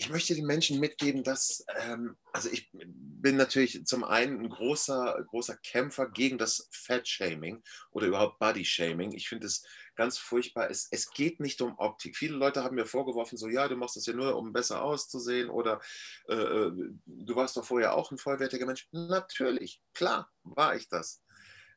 Ich 0.00 0.08
möchte 0.08 0.34
den 0.34 0.46
Menschen 0.46 0.80
mitgeben, 0.80 1.24
dass, 1.24 1.62
ähm, 1.76 2.16
also 2.32 2.48
ich 2.48 2.70
bin 2.72 3.36
natürlich 3.36 3.84
zum 3.84 4.02
einen 4.02 4.40
ein 4.40 4.48
großer, 4.48 5.22
großer 5.28 5.58
Kämpfer 5.58 6.08
gegen 6.08 6.38
das 6.38 6.68
Fat-Shaming 6.70 7.62
oder 7.90 8.06
überhaupt 8.06 8.38
Body-Shaming. 8.38 9.12
Ich 9.12 9.28
finde 9.28 9.46
es 9.46 9.62
ganz 9.96 10.16
furchtbar. 10.16 10.70
Es, 10.70 10.88
es 10.90 11.10
geht 11.10 11.38
nicht 11.38 11.60
um 11.60 11.78
Optik. 11.78 12.16
Viele 12.16 12.34
Leute 12.38 12.64
haben 12.64 12.76
mir 12.76 12.86
vorgeworfen, 12.86 13.36
so 13.36 13.46
ja, 13.46 13.68
du 13.68 13.76
machst 13.76 13.96
das 13.96 14.06
ja 14.06 14.14
nur, 14.14 14.36
um 14.36 14.54
besser 14.54 14.82
auszusehen 14.82 15.50
oder 15.50 15.82
äh, 16.30 16.34
äh 16.34 16.72
du 17.04 17.36
warst 17.36 17.58
doch 17.58 17.64
vorher 17.66 17.94
auch 17.94 18.10
ein 18.10 18.16
vollwertiger 18.16 18.64
Mensch. 18.64 18.88
Natürlich, 18.92 19.82
klar 19.92 20.32
war 20.44 20.76
ich 20.76 20.88
das. 20.88 21.22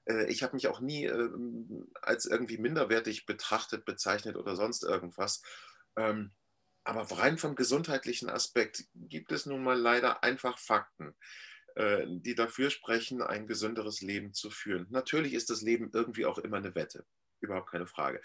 Äh, 0.06 0.32
ich 0.32 0.44
habe 0.44 0.56
mich 0.56 0.70
auch 0.70 0.80
nie 0.80 1.04
ähm, 1.08 1.92
als 2.02 2.24
irgendwie 2.24 2.58
minderwertig 2.58 3.26
betrachtet, 3.26 3.84
bezeichnet 3.84 4.38
oder 4.38 4.56
sonst 4.56 4.86
irgendwas. 4.86 5.42
Ähm, 5.98 6.32
aber 6.84 7.04
rein 7.18 7.38
vom 7.38 7.56
gesundheitlichen 7.56 8.30
Aspekt 8.30 8.86
gibt 8.94 9.32
es 9.32 9.46
nun 9.46 9.64
mal 9.64 9.80
leider 9.80 10.24
einfach 10.24 10.58
Fakten, 10.60 11.16
äh, 11.76 12.06
die 12.08 12.36
dafür 12.36 12.70
sprechen, 12.70 13.22
ein 13.22 13.48
gesünderes 13.48 14.02
Leben 14.02 14.34
zu 14.34 14.50
führen. 14.50 14.88
Natürlich 14.90 15.34
ist 15.34 15.50
das 15.50 15.62
Leben 15.62 15.92
irgendwie 15.94 16.26
auch 16.26 16.38
immer 16.38 16.58
eine 16.58 16.76
Wette 16.76 17.06
überhaupt 17.44 17.70
keine 17.70 17.86
Frage. 17.86 18.22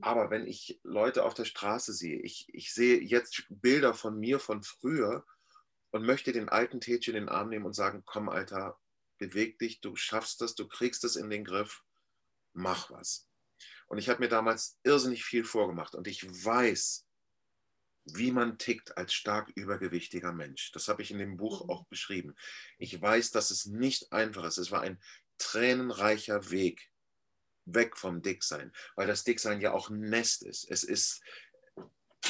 Aber 0.00 0.30
wenn 0.30 0.46
ich 0.46 0.80
Leute 0.82 1.24
auf 1.24 1.34
der 1.34 1.44
Straße 1.44 1.92
sehe, 1.92 2.20
ich, 2.20 2.46
ich 2.52 2.72
sehe 2.72 3.00
jetzt 3.00 3.44
Bilder 3.48 3.94
von 3.94 4.18
mir 4.18 4.38
von 4.38 4.62
früher 4.62 5.26
und 5.90 6.06
möchte 6.06 6.32
den 6.32 6.48
alten 6.48 6.80
Tätchen 6.80 7.16
in 7.16 7.24
den 7.24 7.28
Arm 7.28 7.48
nehmen 7.48 7.66
und 7.66 7.74
sagen, 7.74 8.02
komm 8.06 8.28
Alter, 8.28 8.78
beweg 9.18 9.58
dich, 9.58 9.80
du 9.80 9.96
schaffst 9.96 10.40
das, 10.40 10.54
du 10.54 10.66
kriegst 10.66 11.04
es 11.04 11.16
in 11.16 11.28
den 11.28 11.44
Griff, 11.44 11.82
mach 12.52 12.90
was. 12.90 13.28
Und 13.88 13.98
ich 13.98 14.08
habe 14.08 14.20
mir 14.20 14.28
damals 14.28 14.78
irrsinnig 14.84 15.24
viel 15.24 15.44
vorgemacht 15.44 15.94
und 15.94 16.06
ich 16.06 16.24
weiß, 16.24 17.06
wie 18.16 18.32
man 18.32 18.58
tickt 18.58 18.96
als 18.96 19.12
stark 19.12 19.50
übergewichtiger 19.54 20.32
Mensch. 20.32 20.72
Das 20.72 20.88
habe 20.88 21.02
ich 21.02 21.10
in 21.10 21.18
dem 21.18 21.36
Buch 21.36 21.64
mhm. 21.64 21.70
auch 21.70 21.84
beschrieben. 21.86 22.34
Ich 22.78 23.00
weiß, 23.00 23.30
dass 23.30 23.50
es 23.50 23.66
nicht 23.66 24.12
einfach 24.12 24.44
ist. 24.44 24.58
Es 24.58 24.70
war 24.70 24.82
ein 24.82 25.00
tränenreicher 25.38 26.50
Weg 26.50 26.90
weg 27.64 27.96
vom 27.96 28.22
Dicksein, 28.22 28.72
weil 28.96 29.06
das 29.06 29.24
Dicksein 29.24 29.60
ja 29.60 29.72
auch 29.72 29.90
ein 29.90 30.00
Nest 30.00 30.42
ist. 30.42 30.68
Es 30.70 30.82
ist, 30.82 31.22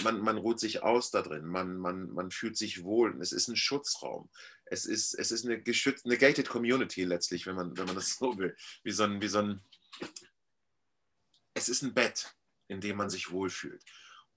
man, 0.02 0.20
man 0.20 0.38
ruht 0.38 0.60
sich 0.60 0.82
aus 0.82 1.10
da 1.10 1.22
drin, 1.22 1.46
man, 1.46 1.76
man, 1.76 2.10
man 2.10 2.30
fühlt 2.30 2.56
sich 2.56 2.82
wohl, 2.82 3.20
es 3.20 3.32
ist 3.32 3.48
ein 3.48 3.56
Schutzraum. 3.56 4.30
Es 4.66 4.86
ist, 4.86 5.14
es 5.14 5.32
ist 5.32 5.44
eine, 5.44 5.60
geschützt, 5.60 6.06
eine 6.06 6.16
gated 6.16 6.48
Community 6.48 7.04
letztlich, 7.04 7.46
wenn 7.46 7.56
man, 7.56 7.76
wenn 7.76 7.86
man 7.86 7.96
das 7.96 8.16
so 8.16 8.38
will. 8.38 8.56
Wie 8.84 8.92
so 8.92 9.04
ein, 9.04 9.20
wie 9.20 9.28
so 9.28 9.38
ein, 9.38 9.60
es 11.54 11.68
ist 11.68 11.82
ein 11.82 11.94
Bett, 11.94 12.34
in 12.68 12.80
dem 12.80 12.96
man 12.96 13.10
sich 13.10 13.30
wohlfühlt. 13.30 13.82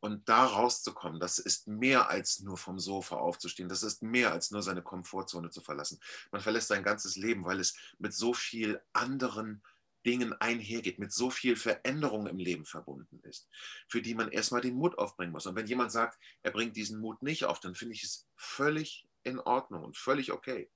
Und 0.03 0.27
da 0.27 0.43
rauszukommen, 0.43 1.21
das 1.21 1.39
ist 1.39 1.69
mehr 1.69 2.09
als 2.09 2.41
nur 2.41 2.57
vom 2.57 2.77
Sofa 2.77 3.15
aufzustehen. 3.15 3.69
Das 3.69 3.83
ist 3.83 4.03
mehr 4.03 4.33
als 4.33 4.51
nur 4.51 4.61
seine 4.61 4.81
Komfortzone 4.81 5.49
zu 5.49 5.61
verlassen. 5.61 5.97
Man 6.29 6.41
verlässt 6.41 6.67
sein 6.67 6.83
ganzes 6.83 7.15
Leben, 7.15 7.45
weil 7.45 7.61
es 7.61 7.77
mit 7.99 8.13
so 8.13 8.33
viel 8.33 8.81
anderen 8.91 9.63
Dingen 10.05 10.33
einhergeht, 10.33 10.99
mit 10.99 11.13
so 11.13 11.29
viel 11.29 11.55
Veränderung 11.55 12.27
im 12.27 12.37
Leben 12.37 12.65
verbunden 12.65 13.21
ist, 13.23 13.47
für 13.87 14.01
die 14.01 14.13
man 14.13 14.29
erstmal 14.29 14.59
den 14.59 14.75
Mut 14.75 14.97
aufbringen 14.97 15.31
muss. 15.31 15.45
Und 15.45 15.55
wenn 15.55 15.67
jemand 15.67 15.93
sagt, 15.93 16.19
er 16.41 16.51
bringt 16.51 16.75
diesen 16.75 16.99
Mut 16.99 17.23
nicht 17.23 17.45
auf, 17.45 17.61
dann 17.61 17.73
finde 17.73 17.95
ich 17.95 18.03
es 18.03 18.27
völlig 18.35 19.07
in 19.23 19.39
Ordnung 19.39 19.85
und 19.85 19.95
völlig 19.95 20.33
okay. 20.33 20.69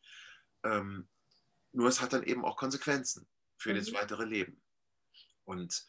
Ähm, 0.63 1.05
nur 1.73 1.89
es 1.89 1.99
hat 1.99 2.13
dann 2.13 2.23
eben 2.23 2.45
auch 2.45 2.55
Konsequenzen 2.55 3.27
für 3.57 3.73
mhm. 3.73 3.79
das 3.79 3.91
weitere 3.91 4.23
Leben. 4.23 4.61
Und 5.43 5.85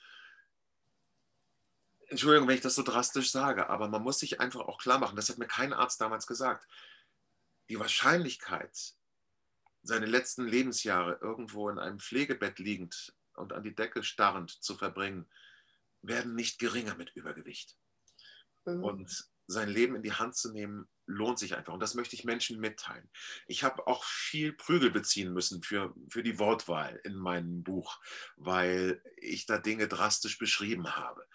Entschuldigung, 2.09 2.49
wenn 2.49 2.57
ich 2.57 2.63
das 2.63 2.75
so 2.75 2.83
drastisch 2.83 3.31
sage, 3.31 3.69
aber 3.69 3.89
man 3.89 4.03
muss 4.03 4.19
sich 4.19 4.41
einfach 4.41 4.61
auch 4.61 4.79
klar 4.79 4.99
machen, 4.99 5.17
das 5.17 5.29
hat 5.29 5.39
mir 5.39 5.47
kein 5.47 5.73
Arzt 5.73 6.01
damals 6.01 6.27
gesagt, 6.27 6.67
die 7.69 7.79
Wahrscheinlichkeit, 7.79 8.95
seine 9.83 10.07
letzten 10.07 10.47
Lebensjahre 10.47 11.19
irgendwo 11.21 11.69
in 11.69 11.79
einem 11.79 11.99
Pflegebett 11.99 12.59
liegend 12.59 13.15
und 13.35 13.53
an 13.53 13.63
die 13.63 13.75
Decke 13.75 14.03
starrend 14.03 14.51
zu 14.51 14.75
verbringen, 14.75 15.29
werden 16.03 16.35
nicht 16.35 16.59
geringer 16.59 16.95
mit 16.95 17.11
Übergewicht. 17.15 17.77
Mhm. 18.65 18.85
Und 18.85 19.29
sein 19.47 19.69
Leben 19.69 19.97
in 19.97 20.03
die 20.03 20.13
Hand 20.13 20.37
zu 20.37 20.53
nehmen, 20.53 20.89
lohnt 21.07 21.39
sich 21.39 21.57
einfach. 21.57 21.73
Und 21.73 21.81
das 21.81 21.95
möchte 21.95 22.15
ich 22.15 22.25
Menschen 22.25 22.61
mitteilen. 22.61 23.09
Ich 23.47 23.65
habe 23.65 23.87
auch 23.87 24.05
viel 24.05 24.53
Prügel 24.53 24.91
beziehen 24.91 25.33
müssen 25.33 25.63
für, 25.63 25.95
für 26.11 26.23
die 26.23 26.39
Wortwahl 26.39 27.01
in 27.05 27.15
meinem 27.15 27.63
Buch, 27.63 27.99
weil 28.37 29.03
ich 29.17 29.47
da 29.47 29.59
Dinge 29.59 29.89
drastisch 29.89 30.39
beschrieben 30.39 30.97
habe 30.97 31.27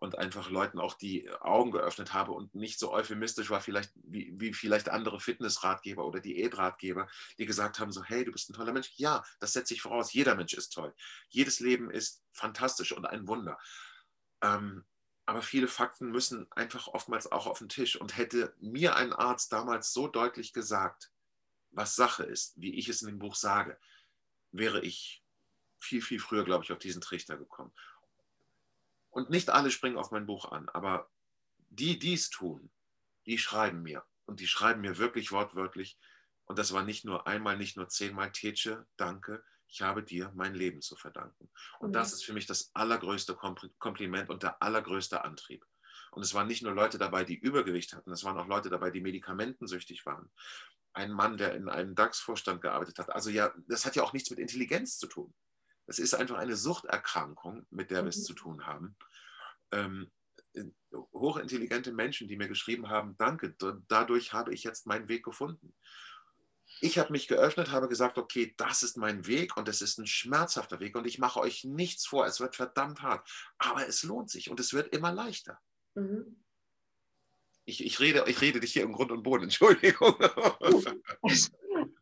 und 0.00 0.18
einfach 0.18 0.50
Leuten 0.50 0.78
auch 0.78 0.94
die 0.94 1.30
Augen 1.40 1.70
geöffnet 1.70 2.12
habe 2.12 2.32
und 2.32 2.54
nicht 2.54 2.78
so 2.78 2.92
euphemistisch 2.92 3.50
war 3.50 3.60
vielleicht 3.60 3.92
wie, 3.96 4.32
wie 4.36 4.52
vielleicht 4.52 4.88
andere 4.88 5.20
Fitnessratgeber 5.20 6.04
oder 6.04 6.20
Diätratgeber, 6.20 7.08
die 7.38 7.46
gesagt 7.46 7.78
haben 7.78 7.92
so, 7.92 8.02
hey, 8.04 8.24
du 8.24 8.32
bist 8.32 8.50
ein 8.50 8.54
toller 8.54 8.72
Mensch. 8.72 8.92
Ja, 8.96 9.24
das 9.40 9.52
setze 9.52 9.74
ich 9.74 9.82
voraus. 9.82 10.12
Jeder 10.12 10.34
Mensch 10.34 10.54
ist 10.54 10.70
toll. 10.70 10.94
Jedes 11.28 11.60
Leben 11.60 11.90
ist 11.90 12.22
fantastisch 12.32 12.92
und 12.92 13.06
ein 13.06 13.26
Wunder. 13.28 13.58
Ähm, 14.42 14.84
aber 15.26 15.42
viele 15.42 15.68
Fakten 15.68 16.10
müssen 16.10 16.50
einfach 16.52 16.88
oftmals 16.88 17.30
auch 17.30 17.46
auf 17.46 17.58
den 17.58 17.68
Tisch. 17.68 18.00
Und 18.00 18.16
hätte 18.16 18.54
mir 18.60 18.96
ein 18.96 19.12
Arzt 19.12 19.52
damals 19.52 19.92
so 19.92 20.08
deutlich 20.08 20.54
gesagt, 20.54 21.10
was 21.70 21.96
Sache 21.96 22.24
ist, 22.24 22.54
wie 22.56 22.74
ich 22.78 22.88
es 22.88 23.02
in 23.02 23.08
dem 23.08 23.18
Buch 23.18 23.34
sage, 23.34 23.78
wäre 24.52 24.80
ich 24.80 25.22
viel, 25.78 26.00
viel 26.00 26.18
früher, 26.18 26.44
glaube 26.44 26.64
ich, 26.64 26.72
auf 26.72 26.78
diesen 26.78 27.02
Trichter 27.02 27.36
gekommen. 27.36 27.72
Und 29.18 29.30
nicht 29.30 29.50
alle 29.50 29.72
springen 29.72 29.96
auf 29.96 30.12
mein 30.12 30.26
Buch 30.26 30.44
an, 30.52 30.68
aber 30.68 31.10
die, 31.70 31.98
die 31.98 32.14
es 32.14 32.30
tun, 32.30 32.70
die 33.26 33.36
schreiben 33.36 33.82
mir. 33.82 34.04
Und 34.26 34.38
die 34.38 34.46
schreiben 34.46 34.80
mir 34.80 34.96
wirklich 34.96 35.32
wortwörtlich. 35.32 35.98
Und 36.44 36.56
das 36.56 36.72
war 36.72 36.84
nicht 36.84 37.04
nur 37.04 37.26
einmal, 37.26 37.56
nicht 37.56 37.76
nur 37.76 37.88
zehnmal, 37.88 38.30
Tetsche, 38.30 38.86
danke, 38.96 39.42
ich 39.66 39.82
habe 39.82 40.04
dir 40.04 40.30
mein 40.36 40.54
Leben 40.54 40.82
zu 40.82 40.94
verdanken. 40.94 41.50
Und 41.80 41.94
das 41.94 42.10
mhm. 42.10 42.14
ist 42.14 42.24
für 42.26 42.32
mich 42.32 42.46
das 42.46 42.70
allergrößte 42.74 43.34
Kompliment 43.80 44.30
und 44.30 44.44
der 44.44 44.62
allergrößte 44.62 45.24
Antrieb. 45.24 45.66
Und 46.12 46.22
es 46.22 46.32
waren 46.32 46.46
nicht 46.46 46.62
nur 46.62 46.72
Leute 46.72 46.96
dabei, 46.96 47.24
die 47.24 47.40
Übergewicht 47.40 47.94
hatten, 47.94 48.12
es 48.12 48.22
waren 48.22 48.38
auch 48.38 48.46
Leute 48.46 48.70
dabei, 48.70 48.92
die 48.92 49.00
medikamentensüchtig 49.00 50.06
waren. 50.06 50.30
Ein 50.92 51.10
Mann, 51.10 51.38
der 51.38 51.56
in 51.56 51.68
einem 51.68 51.96
DAX-Vorstand 51.96 52.60
gearbeitet 52.60 53.00
hat. 53.00 53.10
Also 53.10 53.30
ja, 53.30 53.52
das 53.66 53.84
hat 53.84 53.96
ja 53.96 54.04
auch 54.04 54.12
nichts 54.12 54.30
mit 54.30 54.38
Intelligenz 54.38 54.96
zu 54.96 55.08
tun. 55.08 55.34
Es 55.88 55.98
ist 55.98 56.14
einfach 56.14 56.36
eine 56.36 56.54
Suchterkrankung, 56.54 57.66
mit 57.70 57.90
der 57.90 58.04
wir 58.04 58.10
es 58.10 58.18
mhm. 58.18 58.24
zu 58.24 58.34
tun 58.34 58.66
haben. 58.66 58.96
Ähm, 59.72 60.10
hochintelligente 60.92 61.92
Menschen, 61.92 62.28
die 62.28 62.36
mir 62.36 62.48
geschrieben 62.48 62.88
haben, 62.88 63.16
danke, 63.18 63.56
dadurch 63.88 64.32
habe 64.32 64.52
ich 64.52 64.64
jetzt 64.64 64.86
meinen 64.86 65.08
Weg 65.08 65.24
gefunden. 65.24 65.74
Ich 66.80 66.98
habe 66.98 67.12
mich 67.12 67.26
geöffnet, 67.26 67.70
habe 67.70 67.88
gesagt, 67.88 68.18
okay, 68.18 68.54
das 68.56 68.82
ist 68.82 68.96
mein 68.96 69.26
Weg 69.26 69.56
und 69.56 69.68
es 69.68 69.80
ist 69.80 69.98
ein 69.98 70.06
schmerzhafter 70.06 70.78
Weg 70.78 70.94
und 70.94 71.06
ich 71.06 71.18
mache 71.18 71.40
euch 71.40 71.64
nichts 71.64 72.06
vor, 72.06 72.26
es 72.26 72.38
wird 72.38 72.54
verdammt 72.54 73.02
hart, 73.02 73.28
aber 73.58 73.88
es 73.88 74.02
lohnt 74.02 74.30
sich 74.30 74.50
und 74.50 74.60
es 74.60 74.72
wird 74.72 74.94
immer 74.94 75.10
leichter. 75.12 75.58
Mhm. 75.94 76.44
Ich, 77.64 77.84
ich, 77.84 77.98
rede, 78.00 78.24
ich 78.28 78.40
rede 78.40 78.60
dich 78.60 78.72
hier 78.72 78.82
im 78.82 78.92
Grund 78.92 79.10
und 79.10 79.22
Boden, 79.22 79.44
Entschuldigung. 79.50 80.14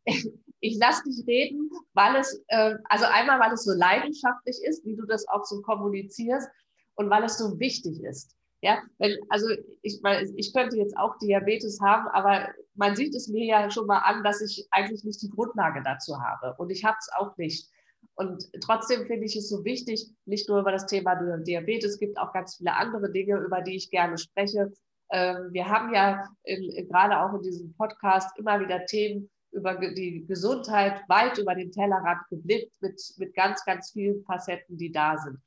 ich 0.66 0.78
lasse 0.78 1.02
dich 1.04 1.26
reden, 1.26 1.70
weil 1.94 2.16
es, 2.16 2.42
äh, 2.48 2.74
also 2.88 3.04
einmal, 3.06 3.40
weil 3.40 3.52
es 3.52 3.64
so 3.64 3.72
leidenschaftlich 3.72 4.56
ist, 4.62 4.84
wie 4.84 4.96
du 4.96 5.06
das 5.06 5.26
auch 5.28 5.44
so 5.44 5.62
kommunizierst 5.62 6.48
und 6.96 7.10
weil 7.10 7.24
es 7.24 7.38
so 7.38 7.58
wichtig 7.58 8.02
ist. 8.02 8.34
Ja, 8.62 8.82
wenn, 8.98 9.16
also 9.28 9.48
ich, 9.82 10.00
weil 10.02 10.32
ich 10.36 10.52
könnte 10.52 10.76
jetzt 10.76 10.96
auch 10.96 11.18
Diabetes 11.18 11.78
haben, 11.80 12.08
aber 12.08 12.48
man 12.74 12.96
sieht 12.96 13.14
es 13.14 13.28
mir 13.28 13.44
ja 13.44 13.70
schon 13.70 13.86
mal 13.86 13.98
an, 13.98 14.24
dass 14.24 14.40
ich 14.40 14.66
eigentlich 14.70 15.04
nicht 15.04 15.22
die 15.22 15.30
Grundlage 15.30 15.82
dazu 15.84 16.18
habe 16.18 16.54
und 16.58 16.70
ich 16.70 16.84
habe 16.84 16.96
es 16.98 17.08
auch 17.16 17.36
nicht. 17.36 17.68
Und 18.14 18.48
trotzdem 18.62 19.06
finde 19.06 19.26
ich 19.26 19.36
es 19.36 19.50
so 19.50 19.64
wichtig, 19.64 20.10
nicht 20.24 20.48
nur 20.48 20.60
über 20.60 20.72
das 20.72 20.86
Thema 20.86 21.14
Diabetes, 21.42 21.92
es 21.92 21.98
gibt 21.98 22.18
auch 22.18 22.32
ganz 22.32 22.56
viele 22.56 22.74
andere 22.74 23.12
Dinge, 23.12 23.36
über 23.38 23.60
die 23.60 23.76
ich 23.76 23.90
gerne 23.90 24.16
spreche. 24.16 24.72
Ähm, 25.10 25.52
wir 25.52 25.68
haben 25.68 25.94
ja 25.94 26.24
in, 26.44 26.88
gerade 26.88 27.20
auch 27.20 27.34
in 27.34 27.42
diesem 27.42 27.74
Podcast 27.74 28.36
immer 28.38 28.58
wieder 28.58 28.86
Themen, 28.86 29.30
über 29.56 29.74
die 29.74 30.24
Gesundheit 30.26 31.00
weit 31.08 31.38
über 31.38 31.54
den 31.54 31.72
Tellerrand 31.72 32.20
geblickt 32.30 32.72
mit, 32.80 33.00
mit 33.16 33.34
ganz, 33.34 33.64
ganz 33.64 33.90
vielen 33.90 34.22
Facetten, 34.22 34.76
die 34.76 34.92
da 34.92 35.16
sind. 35.18 35.38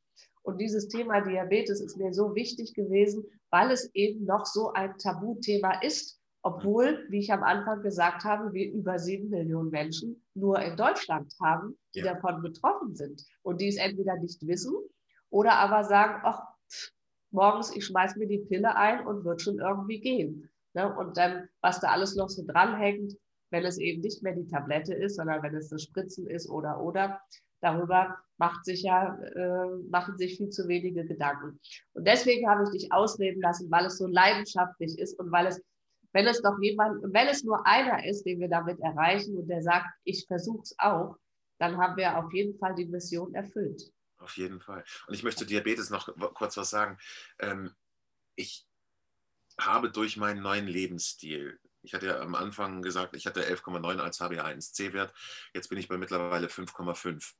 Und 0.41 0.59
dieses 0.59 0.87
Thema 0.87 1.21
Diabetes 1.21 1.79
ist 1.79 1.97
mir 1.97 2.13
so 2.13 2.33
wichtig 2.35 2.73
gewesen, 2.73 3.23
weil 3.51 3.71
es 3.71 3.93
eben 3.93 4.25
noch 4.25 4.45
so 4.45 4.73
ein 4.73 4.97
Tabuthema 4.97 5.81
ist, 5.81 6.19
obwohl, 6.41 7.05
wie 7.09 7.19
ich 7.19 7.31
am 7.31 7.43
Anfang 7.43 7.81
gesagt 7.81 8.23
habe, 8.23 8.53
wir 8.53 8.71
über 8.71 8.97
sieben 8.97 9.29
Millionen 9.29 9.69
Menschen 9.69 10.23
nur 10.33 10.59
in 10.59 10.77
Deutschland 10.77 11.33
haben, 11.41 11.77
die 11.93 11.99
ja. 11.99 12.13
davon 12.13 12.41
betroffen 12.41 12.95
sind 12.95 13.23
und 13.43 13.61
die 13.61 13.67
es 13.67 13.77
entweder 13.77 14.15
nicht 14.17 14.45
wissen 14.47 14.73
oder 15.29 15.53
aber 15.53 15.83
sagen, 15.83 16.21
ach, 16.23 16.41
morgens, 17.31 17.75
ich 17.75 17.85
schmeiß 17.85 18.15
mir 18.15 18.27
die 18.27 18.39
Pille 18.39 18.75
ein 18.75 19.05
und 19.05 19.25
wird 19.25 19.41
schon 19.41 19.59
irgendwie 19.59 19.99
gehen. 19.99 20.49
Ne? 20.73 20.95
Und 20.95 21.17
dann, 21.17 21.49
was 21.61 21.79
da 21.79 21.89
alles 21.89 22.15
noch 22.15 22.29
so 22.29 22.43
dranhängt, 22.45 23.15
wenn 23.51 23.65
es 23.65 23.77
eben 23.77 24.01
nicht 24.01 24.23
mehr 24.23 24.35
die 24.35 24.47
Tablette 24.47 24.93
ist, 24.93 25.15
sondern 25.15 25.41
wenn 25.43 25.55
es 25.55 25.69
das 25.69 25.83
Spritzen 25.83 26.27
ist 26.27 26.49
oder 26.49 26.79
oder. 26.81 27.21
Darüber 27.61 28.17
macht 28.37 28.63
sich 28.63 28.83
ja, 28.83 29.15
äh, 29.15 29.67
machen 29.89 30.17
sich 30.17 30.37
viel 30.37 30.49
zu 30.49 30.67
wenige 30.67 31.05
Gedanken. 31.05 31.59
Und 31.93 32.07
deswegen 32.07 32.49
habe 32.49 32.63
ich 32.63 32.69
dich 32.69 32.91
ausreden 32.93 33.41
lassen, 33.41 33.69
weil 33.69 33.85
es 33.85 33.97
so 33.97 34.07
leidenschaftlich 34.07 34.97
ist 34.97 35.19
und 35.19 35.31
weil 35.31 35.47
es, 35.47 35.61
wenn 36.13 36.25
es 36.25 36.41
doch 36.41 36.57
jemand, 36.61 37.03
wenn 37.13 37.27
es 37.27 37.43
nur 37.43 37.65
einer 37.67 38.05
ist, 38.05 38.23
den 38.23 38.39
wir 38.39 38.47
damit 38.47 38.79
erreichen 38.79 39.37
und 39.37 39.47
der 39.47 39.61
sagt, 39.61 39.87
ich 40.05 40.25
versuche 40.25 40.61
es 40.61 40.73
auch, 40.77 41.17
dann 41.59 41.77
haben 41.77 41.97
wir 41.97 42.17
auf 42.17 42.31
jeden 42.33 42.57
Fall 42.57 42.75
die 42.75 42.85
Mission 42.85 43.33
erfüllt. 43.35 43.91
Auf 44.19 44.37
jeden 44.37 44.61
Fall. 44.61 44.83
Und 45.07 45.13
ich 45.13 45.23
möchte 45.23 45.45
Diabetes 45.45 45.89
noch 45.89 46.13
kurz 46.33 46.55
was 46.55 46.69
sagen. 46.69 46.97
Ähm, 47.39 47.71
ich 48.35 48.65
habe 49.59 49.91
durch 49.91 50.15
meinen 50.15 50.41
neuen 50.41 50.67
Lebensstil 50.67 51.59
ich 51.81 51.93
hatte 51.93 52.07
ja 52.07 52.19
am 52.19 52.35
Anfang 52.35 52.81
gesagt, 52.81 53.15
ich 53.15 53.25
hatte 53.25 53.43
11,9 53.43 53.99
als 53.99 54.19
HbA1c-Wert. 54.19 55.13
Jetzt 55.53 55.69
bin 55.69 55.77
ich 55.77 55.87
bei 55.87 55.97
mittlerweile 55.97 56.47
5,5. 56.47 57.33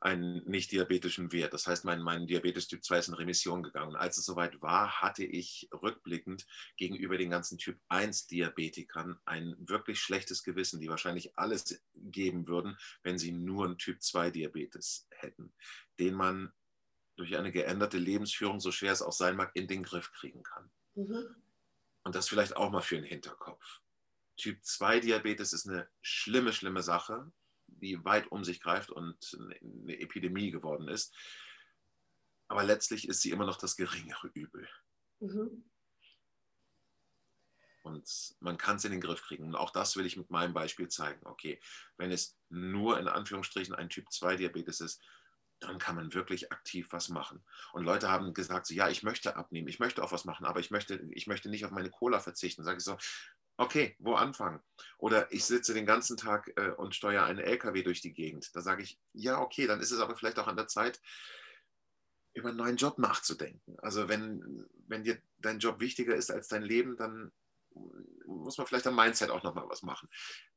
einen 0.00 0.42
nicht 0.48 0.72
diabetischen 0.72 1.30
Wert. 1.30 1.52
Das 1.52 1.66
heißt, 1.66 1.84
mein, 1.84 2.00
mein 2.00 2.26
Diabetes 2.26 2.68
Typ 2.68 2.82
2 2.82 2.98
ist 2.98 3.08
in 3.08 3.14
Remission 3.14 3.62
gegangen. 3.62 3.96
Als 3.96 4.16
es 4.16 4.24
soweit 4.24 4.60
war, 4.62 5.02
hatte 5.02 5.24
ich 5.24 5.68
rückblickend 5.72 6.46
gegenüber 6.78 7.18
den 7.18 7.30
ganzen 7.30 7.58
Typ 7.58 7.78
1 7.88 8.26
Diabetikern 8.26 9.20
ein 9.26 9.54
wirklich 9.58 10.00
schlechtes 10.00 10.42
Gewissen, 10.42 10.80
die 10.80 10.88
wahrscheinlich 10.88 11.36
alles 11.36 11.82
geben 11.94 12.48
würden, 12.48 12.78
wenn 13.02 13.18
sie 13.18 13.32
nur 13.32 13.66
einen 13.66 13.78
Typ 13.78 14.02
2 14.02 14.30
Diabetes 14.30 15.06
hätten, 15.10 15.52
den 15.98 16.14
man 16.14 16.50
durch 17.16 17.36
eine 17.36 17.52
geänderte 17.52 17.98
Lebensführung, 17.98 18.60
so 18.60 18.72
schwer 18.72 18.92
es 18.92 19.02
auch 19.02 19.12
sein 19.12 19.36
mag, 19.36 19.50
in 19.54 19.68
den 19.68 19.82
Griff 19.82 20.10
kriegen 20.12 20.42
kann. 20.42 20.70
Mhm. 20.94 21.36
Und 22.02 22.14
das 22.14 22.28
vielleicht 22.28 22.56
auch 22.56 22.70
mal 22.70 22.80
für 22.80 22.96
den 22.96 23.04
Hinterkopf. 23.04 23.80
Typ 24.36 24.64
2 24.64 25.00
Diabetes 25.00 25.52
ist 25.52 25.68
eine 25.68 25.88
schlimme, 26.00 26.52
schlimme 26.52 26.82
Sache 26.82 27.30
die 27.78 28.04
weit 28.04 28.30
um 28.30 28.44
sich 28.44 28.60
greift 28.60 28.90
und 28.90 29.38
eine 29.40 29.98
Epidemie 30.00 30.50
geworden 30.50 30.88
ist. 30.88 31.14
Aber 32.48 32.64
letztlich 32.64 33.08
ist 33.08 33.20
sie 33.20 33.30
immer 33.30 33.46
noch 33.46 33.56
das 33.56 33.76
geringere 33.76 34.28
Übel. 34.34 34.68
Mhm. 35.20 35.70
Und 37.82 38.36
man 38.40 38.58
kann 38.58 38.76
es 38.76 38.84
in 38.84 38.92
den 38.92 39.00
Griff 39.00 39.22
kriegen. 39.22 39.44
Und 39.44 39.54
auch 39.56 39.70
das 39.70 39.96
will 39.96 40.04
ich 40.04 40.16
mit 40.16 40.30
meinem 40.30 40.52
Beispiel 40.52 40.88
zeigen. 40.88 41.24
Okay, 41.26 41.60
wenn 41.96 42.10
es 42.10 42.36
nur 42.50 42.98
in 42.98 43.08
Anführungsstrichen 43.08 43.74
ein 43.74 43.88
Typ 43.88 44.10
2 44.10 44.36
Diabetes 44.36 44.80
ist, 44.80 45.02
dann 45.60 45.78
kann 45.78 45.96
man 45.96 46.14
wirklich 46.14 46.52
aktiv 46.52 46.88
was 46.90 47.08
machen. 47.08 47.44
Und 47.72 47.84
Leute 47.84 48.10
haben 48.10 48.34
gesagt, 48.34 48.66
so, 48.66 48.74
ja, 48.74 48.88
ich 48.88 49.02
möchte 49.02 49.36
abnehmen, 49.36 49.68
ich 49.68 49.78
möchte 49.78 50.02
auch 50.02 50.12
was 50.12 50.24
machen, 50.24 50.46
aber 50.46 50.60
ich 50.60 50.70
möchte, 50.70 51.06
ich 51.10 51.26
möchte 51.26 51.50
nicht 51.50 51.64
auf 51.64 51.70
meine 51.70 51.90
Cola 51.90 52.18
verzichten. 52.18 52.64
Sage 52.64 52.78
ich 52.78 52.84
so, 52.84 52.96
okay, 53.56 53.94
wo 53.98 54.14
anfangen? 54.14 54.60
Oder 54.98 55.30
ich 55.32 55.44
sitze 55.44 55.74
den 55.74 55.86
ganzen 55.86 56.16
Tag 56.16 56.50
äh, 56.56 56.70
und 56.70 56.94
steuere 56.94 57.24
einen 57.24 57.40
LKW 57.40 57.82
durch 57.82 58.00
die 58.00 58.14
Gegend. 58.14 58.54
Da 58.56 58.62
sage 58.62 58.82
ich, 58.82 58.98
ja, 59.12 59.38
okay, 59.40 59.66
dann 59.66 59.80
ist 59.80 59.90
es 59.90 60.00
aber 60.00 60.16
vielleicht 60.16 60.38
auch 60.38 60.48
an 60.48 60.56
der 60.56 60.66
Zeit, 60.66 61.00
über 62.32 62.48
einen 62.48 62.58
neuen 62.58 62.76
Job 62.76 62.98
nachzudenken. 62.98 63.76
Also 63.80 64.08
wenn, 64.08 64.66
wenn 64.86 65.04
dir 65.04 65.20
dein 65.38 65.58
Job 65.58 65.80
wichtiger 65.80 66.14
ist 66.14 66.30
als 66.30 66.48
dein 66.48 66.62
Leben, 66.62 66.96
dann 66.96 67.32
muss 68.26 68.58
man 68.58 68.66
vielleicht 68.66 68.86
am 68.86 68.96
Mindset 68.96 69.30
auch 69.30 69.42
nochmal 69.42 69.68
was 69.68 69.82
machen. 69.82 70.08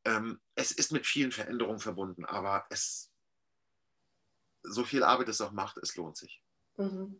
Ähm, 0.06 0.40
es 0.56 0.72
ist 0.72 0.92
mit 0.92 1.06
vielen 1.06 1.32
Veränderungen 1.32 1.80
verbunden, 1.80 2.26
aber 2.26 2.66
es, 2.70 3.13
so 4.64 4.84
viel 4.84 5.04
Arbeit 5.04 5.30
es 5.30 5.42
auch 5.42 5.52
macht, 5.52 5.78
es 5.78 5.96
lohnt 5.96 6.18
sich. 6.18 6.42
Mhm. 6.78 7.20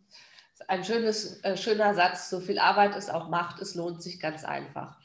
Ein 0.68 0.84
schönes, 0.84 1.44
äh, 1.44 1.58
schöner 1.58 1.94
Satz, 1.94 2.30
so 2.30 2.40
viel 2.40 2.60
Arbeit 2.60 2.96
es 2.96 3.10
auch 3.10 3.30
macht, 3.30 3.62
es 3.62 3.76
lohnt 3.76 4.02
sich 4.02 4.20
ganz 4.20 4.44
einfach. 4.44 4.98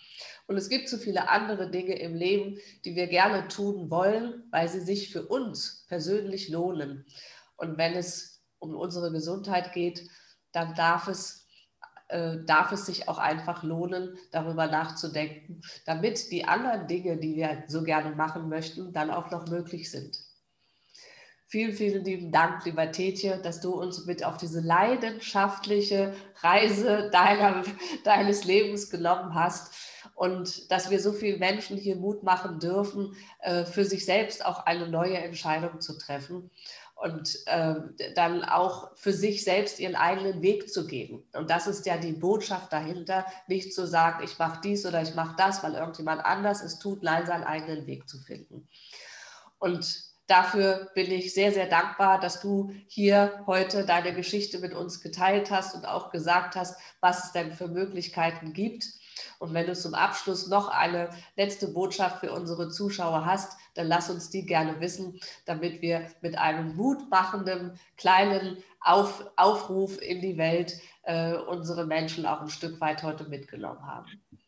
Und 0.47 0.57
es 0.57 0.69
gibt 0.69 0.89
so 0.89 0.99
viele 0.99 1.29
andere 1.29 1.71
Dinge 1.71 1.99
im 1.99 2.15
Leben, 2.15 2.59
die 2.85 2.97
wir 2.97 3.07
gerne 3.07 3.49
tun 3.49 3.91
wollen, 3.91 4.45
weil 4.51 4.69
sie 4.69 4.81
sich 4.81 5.13
für 5.13 5.27
uns 5.27 5.85
persönlich 5.89 6.49
lohnen. 6.49 7.07
Und 7.57 7.77
wenn 7.77 7.95
es 7.95 8.43
um 8.59 8.75
unsere 8.75 9.11
Gesundheit 9.11 9.73
geht, 9.73 10.09
dann 10.53 10.75
darf 10.75 11.09
es, 11.09 11.47
äh, 12.09 12.39
darf 12.47 12.73
es 12.73 12.87
sich 12.87 13.09
auch 13.09 13.19
einfach 13.19 13.63
lohnen, 13.63 14.17
darüber 14.31 14.67
nachzudenken, 14.67 15.61
damit 15.87 16.31
die 16.31 16.45
anderen 16.45 16.87
Dinge, 16.87 17.19
die 17.19 17.37
wir 17.37 17.65
so 17.67 17.83
gerne 17.83 18.15
machen 18.15 18.49
möchten, 18.49 18.93
dann 18.93 19.11
auch 19.11 19.31
noch 19.31 19.49
möglich 19.49 19.91
sind. 19.91 20.19
Vielen, 21.51 21.73
vielen 21.73 22.05
lieben 22.05 22.31
Dank, 22.31 22.67
lieber 22.67 22.93
Tetje, 22.93 23.39
dass 23.39 23.63
du 23.63 23.73
uns 23.73 24.05
mit 24.05 24.23
auf 24.23 24.37
diese 24.37 24.61
leidenschaftliche 24.61 26.13
Reise 26.43 27.09
deiner, 27.11 27.63
deines 28.05 28.45
Lebens 28.45 28.91
genommen 28.91 29.35
hast 29.35 29.73
und 30.15 30.71
dass 30.71 30.91
wir 30.91 31.01
so 31.01 31.11
vielen 31.11 31.39
Menschen 31.39 31.79
hier 31.79 31.97
Mut 31.97 32.23
machen 32.23 32.61
dürfen, 32.61 33.17
äh, 33.41 33.65
für 33.65 33.87
sich 33.87 34.05
selbst 34.05 34.45
auch 34.45 34.67
eine 34.67 34.89
neue 34.89 35.17
Entscheidung 35.17 35.81
zu 35.81 35.97
treffen 35.97 36.51
und 36.97 37.39
äh, 37.47 37.77
dann 38.15 38.45
auch 38.45 38.95
für 38.97 39.15
sich 39.15 39.43
selbst 39.43 39.81
ihren 39.81 39.97
eigenen 39.97 40.43
Weg 40.43 40.71
zu 40.71 40.87
gehen. 40.87 41.27
Und 41.33 41.49
das 41.49 41.67
ist 41.67 41.87
ja 41.87 41.97
die 41.97 42.13
Botschaft 42.13 42.75
dahinter, 42.75 43.25
nicht 43.47 43.73
zu 43.73 43.87
sagen, 43.87 44.23
ich 44.23 44.39
mache 44.39 44.61
dies 44.63 44.85
oder 44.85 45.01
ich 45.01 45.15
mache 45.15 45.37
das, 45.39 45.63
weil 45.63 45.73
irgendjemand 45.73 46.27
anders 46.27 46.63
es 46.63 46.79
tut, 46.79 47.03
nein, 47.03 47.25
seinen 47.25 47.45
eigenen 47.45 47.87
Weg 47.87 48.07
zu 48.07 48.19
finden. 48.19 48.69
Und 49.59 50.08
dafür 50.29 50.91
bin 50.95 51.11
ich 51.11 51.35
sehr, 51.35 51.53
sehr 51.53 51.67
dankbar, 51.67 52.21
dass 52.21 52.41
du 52.41 52.73
hier 52.87 53.43
heute 53.47 53.85
deine 53.85 54.15
Geschichte 54.15 54.59
mit 54.59 54.75
uns 54.75 55.01
geteilt 55.01 55.51
hast 55.51 55.75
und 55.75 55.87
auch 55.87 56.11
gesagt 56.11 56.55
hast, 56.55 56.79
was 57.01 57.25
es 57.25 57.33
denn 57.33 57.53
für 57.53 57.67
Möglichkeiten 57.67 58.53
gibt. 58.53 58.85
Und 59.41 59.55
wenn 59.55 59.67
du 59.67 59.75
zum 59.75 59.95
Abschluss 59.95 60.47
noch 60.47 60.69
eine 60.69 61.11
letzte 61.37 61.69
Botschaft 61.69 62.21
für 62.21 62.33
unsere 62.33 62.71
Zuschauer 62.71 63.25
hast, 63.25 63.57
dann 63.75 63.87
lass 63.87 64.11
uns 64.11 64.31
die 64.31 64.45
gerne 64.45 64.81
wissen, 64.81 65.19
damit 65.47 65.83
wir 65.83 66.07
mit 66.21 66.37
einem 66.39 66.77
mutmachenden 66.77 67.79
kleinen 67.97 68.63
Auf 68.81 69.25
Aufruf 69.37 70.01
in 70.01 70.21
die 70.21 70.37
Welt 70.39 70.81
äh, 71.03 71.35
unsere 71.35 71.87
Menschen 71.87 72.27
auch 72.27 72.41
ein 72.41 72.51
Stück 72.51 72.81
weit 72.81 73.03
heute 73.03 73.29
mitgenommen 73.29 73.85
haben. 73.87 74.07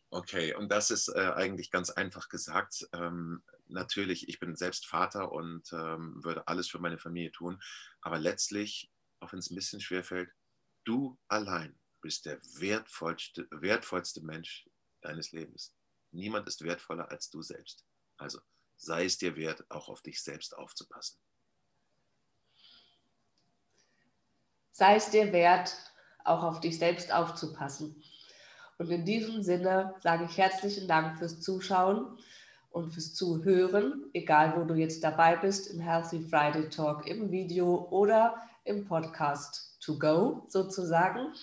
Okay, 0.09 0.53
und 0.53 0.69
das 0.71 0.91
ist 0.91 1.07
äh, 1.07 1.31
eigentlich 1.35 1.71
ganz 1.71 1.89
einfach 1.89 2.27
gesagt. 2.27 2.87
Ähm, 2.93 3.41
natürlich, 3.71 4.27
ich 4.29 4.39
bin 4.39 4.55
selbst 4.55 4.85
Vater 4.85 5.31
und 5.31 5.71
ähm, 5.73 6.23
würde 6.23 6.47
alles 6.47 6.69
für 6.69 6.79
meine 6.79 6.97
Familie 6.97 7.31
tun, 7.31 7.61
aber 8.01 8.19
letztlich, 8.19 8.91
auch 9.19 9.31
wenn 9.31 9.39
es 9.39 9.49
ein 9.49 9.55
bisschen 9.55 9.81
schwer 9.81 10.03
fällt, 10.03 10.29
du 10.83 11.17
allein 11.27 11.79
bist 12.01 12.25
der 12.25 12.39
wertvollste, 12.59 13.47
wertvollste 13.51 14.21
Mensch 14.21 14.67
deines 15.01 15.31
Lebens. 15.31 15.73
Niemand 16.11 16.47
ist 16.47 16.63
wertvoller 16.63 17.09
als 17.09 17.29
du 17.29 17.41
selbst. 17.41 17.85
Also 18.17 18.39
sei 18.77 19.05
es 19.05 19.17
dir 19.17 19.35
wert, 19.35 19.63
auch 19.69 19.89
auf 19.89 20.01
dich 20.01 20.21
selbst 20.21 20.57
aufzupassen. 20.57 21.19
Sei 24.71 24.95
es 24.95 25.09
dir 25.09 25.31
wert, 25.31 25.75
auch 26.23 26.43
auf 26.43 26.59
dich 26.59 26.77
selbst 26.79 27.11
aufzupassen. 27.11 28.03
Und 28.77 28.89
in 28.89 29.05
diesem 29.05 29.43
Sinne 29.43 29.93
sage 30.01 30.25
ich 30.25 30.37
herzlichen 30.37 30.87
Dank 30.87 31.19
fürs 31.19 31.39
Zuschauen 31.41 32.17
und 32.71 32.91
fürs 32.91 33.13
Zuhören, 33.13 34.05
egal 34.13 34.55
wo 34.57 34.63
du 34.65 34.73
jetzt 34.73 35.03
dabei 35.03 35.35
bist, 35.35 35.71
im 35.71 35.79
Healthy 35.79 36.21
Friday 36.21 36.69
Talk, 36.69 37.07
im 37.07 37.31
Video 37.31 37.87
oder 37.91 38.35
im 38.63 38.85
Podcast 38.85 39.77
to 39.81 39.97
go 39.97 40.45
sozusagen 40.47 41.33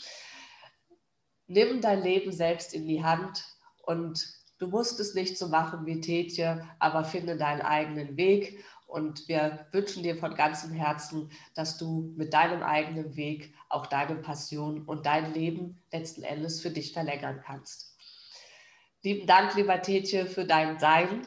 nimm 1.49 1.81
dein 1.81 2.03
Leben 2.03 2.31
selbst 2.31 2.73
in 2.75 2.87
die 2.87 3.03
Hand 3.03 3.45
und 3.83 4.29
du 4.59 4.69
musst 4.69 5.01
es 5.01 5.15
nicht 5.15 5.37
so 5.37 5.49
machen 5.49 5.87
wie 5.87 6.01
Tetje, 6.01 6.65
aber 6.79 7.05
finde 7.05 7.37
deinen 7.37 7.63
eigenen 7.63 8.17
Weg. 8.17 8.65
Und 8.87 9.29
wir 9.29 9.67
wünschen 9.73 10.03
dir 10.03 10.17
von 10.17 10.35
ganzem 10.35 10.73
Herzen, 10.73 11.31
dass 11.55 11.77
du 11.77 12.13
mit 12.17 12.33
deinem 12.33 12.63
eigenen 12.63 13.17
Weg 13.17 13.55
auch 13.69 13.87
deine 13.87 14.15
Passion 14.15 14.83
und 14.85 15.05
dein 15.05 15.35
Leben 15.35 15.83
letzten 15.93 16.23
Endes 16.23 16.63
für 16.63 16.71
dich 16.71 16.95
verlängern 16.95 17.43
kannst. 17.45 17.98
Lieben 19.03 19.27
Dank, 19.27 19.55
lieber 19.55 19.81
Tetje, 19.81 20.27
für 20.27 20.45
dein 20.45 20.79
Sein. 20.79 21.27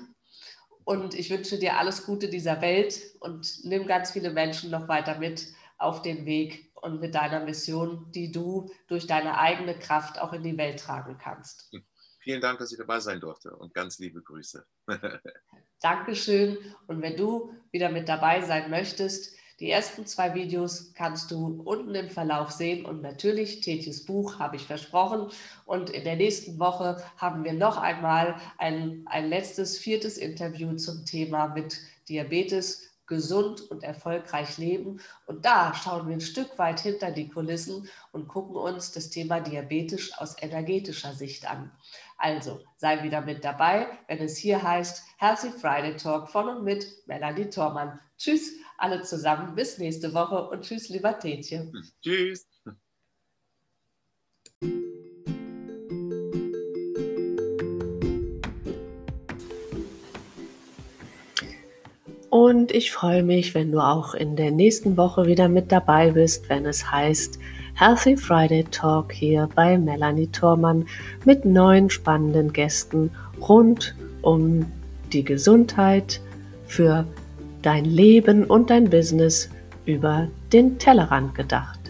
Und 0.84 1.14
ich 1.14 1.30
wünsche 1.30 1.58
dir 1.58 1.78
alles 1.78 2.06
Gute 2.06 2.28
dieser 2.28 2.62
Welt 2.62 3.00
und 3.20 3.64
nimm 3.64 3.88
ganz 3.88 4.12
viele 4.12 4.32
Menschen 4.32 4.72
noch 4.72 4.88
weiter 4.88 5.20
mit 5.20 5.48
auf 5.78 6.02
den 6.02 6.26
Weg 6.26 6.72
und 6.76 7.00
mit 7.00 7.16
deiner 7.16 7.40
Mission, 7.44 8.12
die 8.12 8.32
du 8.32 8.70
durch 8.88 9.08
deine 9.08 9.38
eigene 9.38 9.78
Kraft 9.78 10.20
auch 10.20 10.34
in 10.34 10.44
die 10.44 10.58
Welt 10.58 10.80
tragen 10.80 11.18
kannst. 11.18 11.72
Vielen 12.20 12.42
Dank, 12.42 12.60
dass 12.60 12.72
ich 12.72 12.78
dabei 12.78 13.00
sein 13.00 13.20
durfte 13.20 13.56
und 13.56 13.74
ganz 13.74 14.00
liebe 14.00 14.22
Grüße. 14.22 14.66
Dankeschön. 15.82 16.58
Und 16.88 17.02
wenn 17.02 17.18
du 17.18 17.56
wieder 17.72 17.90
mit 17.90 18.08
dabei 18.10 18.42
sein 18.42 18.70
möchtest, 18.70 19.36
die 19.62 19.70
ersten 19.70 20.08
zwei 20.08 20.34
Videos 20.34 20.92
kannst 20.96 21.30
du 21.30 21.62
unten 21.64 21.94
im 21.94 22.10
Verlauf 22.10 22.50
sehen 22.50 22.84
und 22.84 23.04
natürlich 23.04 23.62
Tetjes 23.62 24.06
Buch 24.06 24.40
habe 24.40 24.56
ich 24.56 24.66
versprochen. 24.66 25.28
Und 25.66 25.92
in 25.92 26.04
der 26.04 26.16
nächsten 26.16 26.60
Woche 26.60 26.98
haben 27.16 27.44
wir 27.44 27.54
noch 27.54 27.78
einmal 27.78 28.38
ein, 28.58 29.06
ein 29.06 29.30
letztes, 29.30 29.78
viertes 29.78 30.18
Interview 30.18 30.76
zum 30.78 31.06
Thema 31.06 31.50
mit 31.50 31.78
Diabetes 32.10 32.90
gesund 33.06 33.62
und 33.70 33.84
erfolgreich 33.84 34.58
leben. 34.58 35.00
Und 35.28 35.46
da 35.46 35.76
schauen 35.76 36.08
wir 36.08 36.16
ein 36.16 36.22
Stück 36.22 36.58
weit 36.58 36.80
hinter 36.80 37.12
die 37.12 37.30
Kulissen 37.30 37.88
und 38.12 38.28
gucken 38.28 38.56
uns 38.56 38.94
das 38.94 39.12
Thema 39.12 39.42
Diabetes 39.42 40.12
aus 40.18 40.42
energetischer 40.42 41.14
Sicht 41.14 41.48
an. 41.48 41.72
Also 42.18 42.62
sei 42.78 43.04
wieder 43.04 43.22
mit 43.22 43.44
dabei, 43.46 43.88
wenn 44.08 44.20
es 44.20 44.38
hier 44.38 44.64
heißt 44.64 45.04
Healthy 45.18 45.52
Friday 45.52 45.98
Talk 45.98 46.30
von 46.30 46.50
und 46.50 46.64
mit 46.64 46.88
Melanie 47.06 47.50
Thormann. 47.50 48.00
Tschüss 48.18 48.54
alle 48.82 49.02
zusammen, 49.04 49.56
bis 49.56 49.78
nächste 49.78 50.14
Woche 50.14 50.50
und 50.50 50.64
tschüss, 50.64 50.90
lieber 50.90 51.18
Tätchen. 51.18 51.72
Tschüss. 52.02 52.48
Und 62.30 62.72
ich 62.72 62.92
freue 62.92 63.24
mich, 63.24 63.54
wenn 63.56 63.72
du 63.72 63.82
auch 63.82 64.14
in 64.14 64.38
der 64.38 64.52
nächsten 64.52 64.96
Woche 64.96 65.26
wieder 65.26 65.50
mit 65.50 65.72
dabei 65.72 66.12
bist, 66.12 66.48
wenn 66.50 66.66
es 66.66 66.90
heißt 66.90 67.38
Healthy 67.76 68.16
Friday 68.16 68.64
Talk 68.72 69.12
hier 69.12 69.50
bei 69.54 69.78
Melanie 69.78 70.28
Thormann 70.28 70.88
mit 71.26 71.46
neuen 71.46 71.90
spannenden 71.90 72.54
Gästen 72.54 73.12
rund 73.42 73.96
um 74.22 74.66
die 75.12 75.24
Gesundheit 75.24 76.22
für 76.66 77.06
dein 77.62 77.86
Leben 77.86 78.46
und 78.46 78.70
dein 78.70 78.90
Business 78.90 79.50
über 79.86 80.28
den 80.54 80.78
Tellerrand 80.78 81.36
gedacht. 81.36 81.81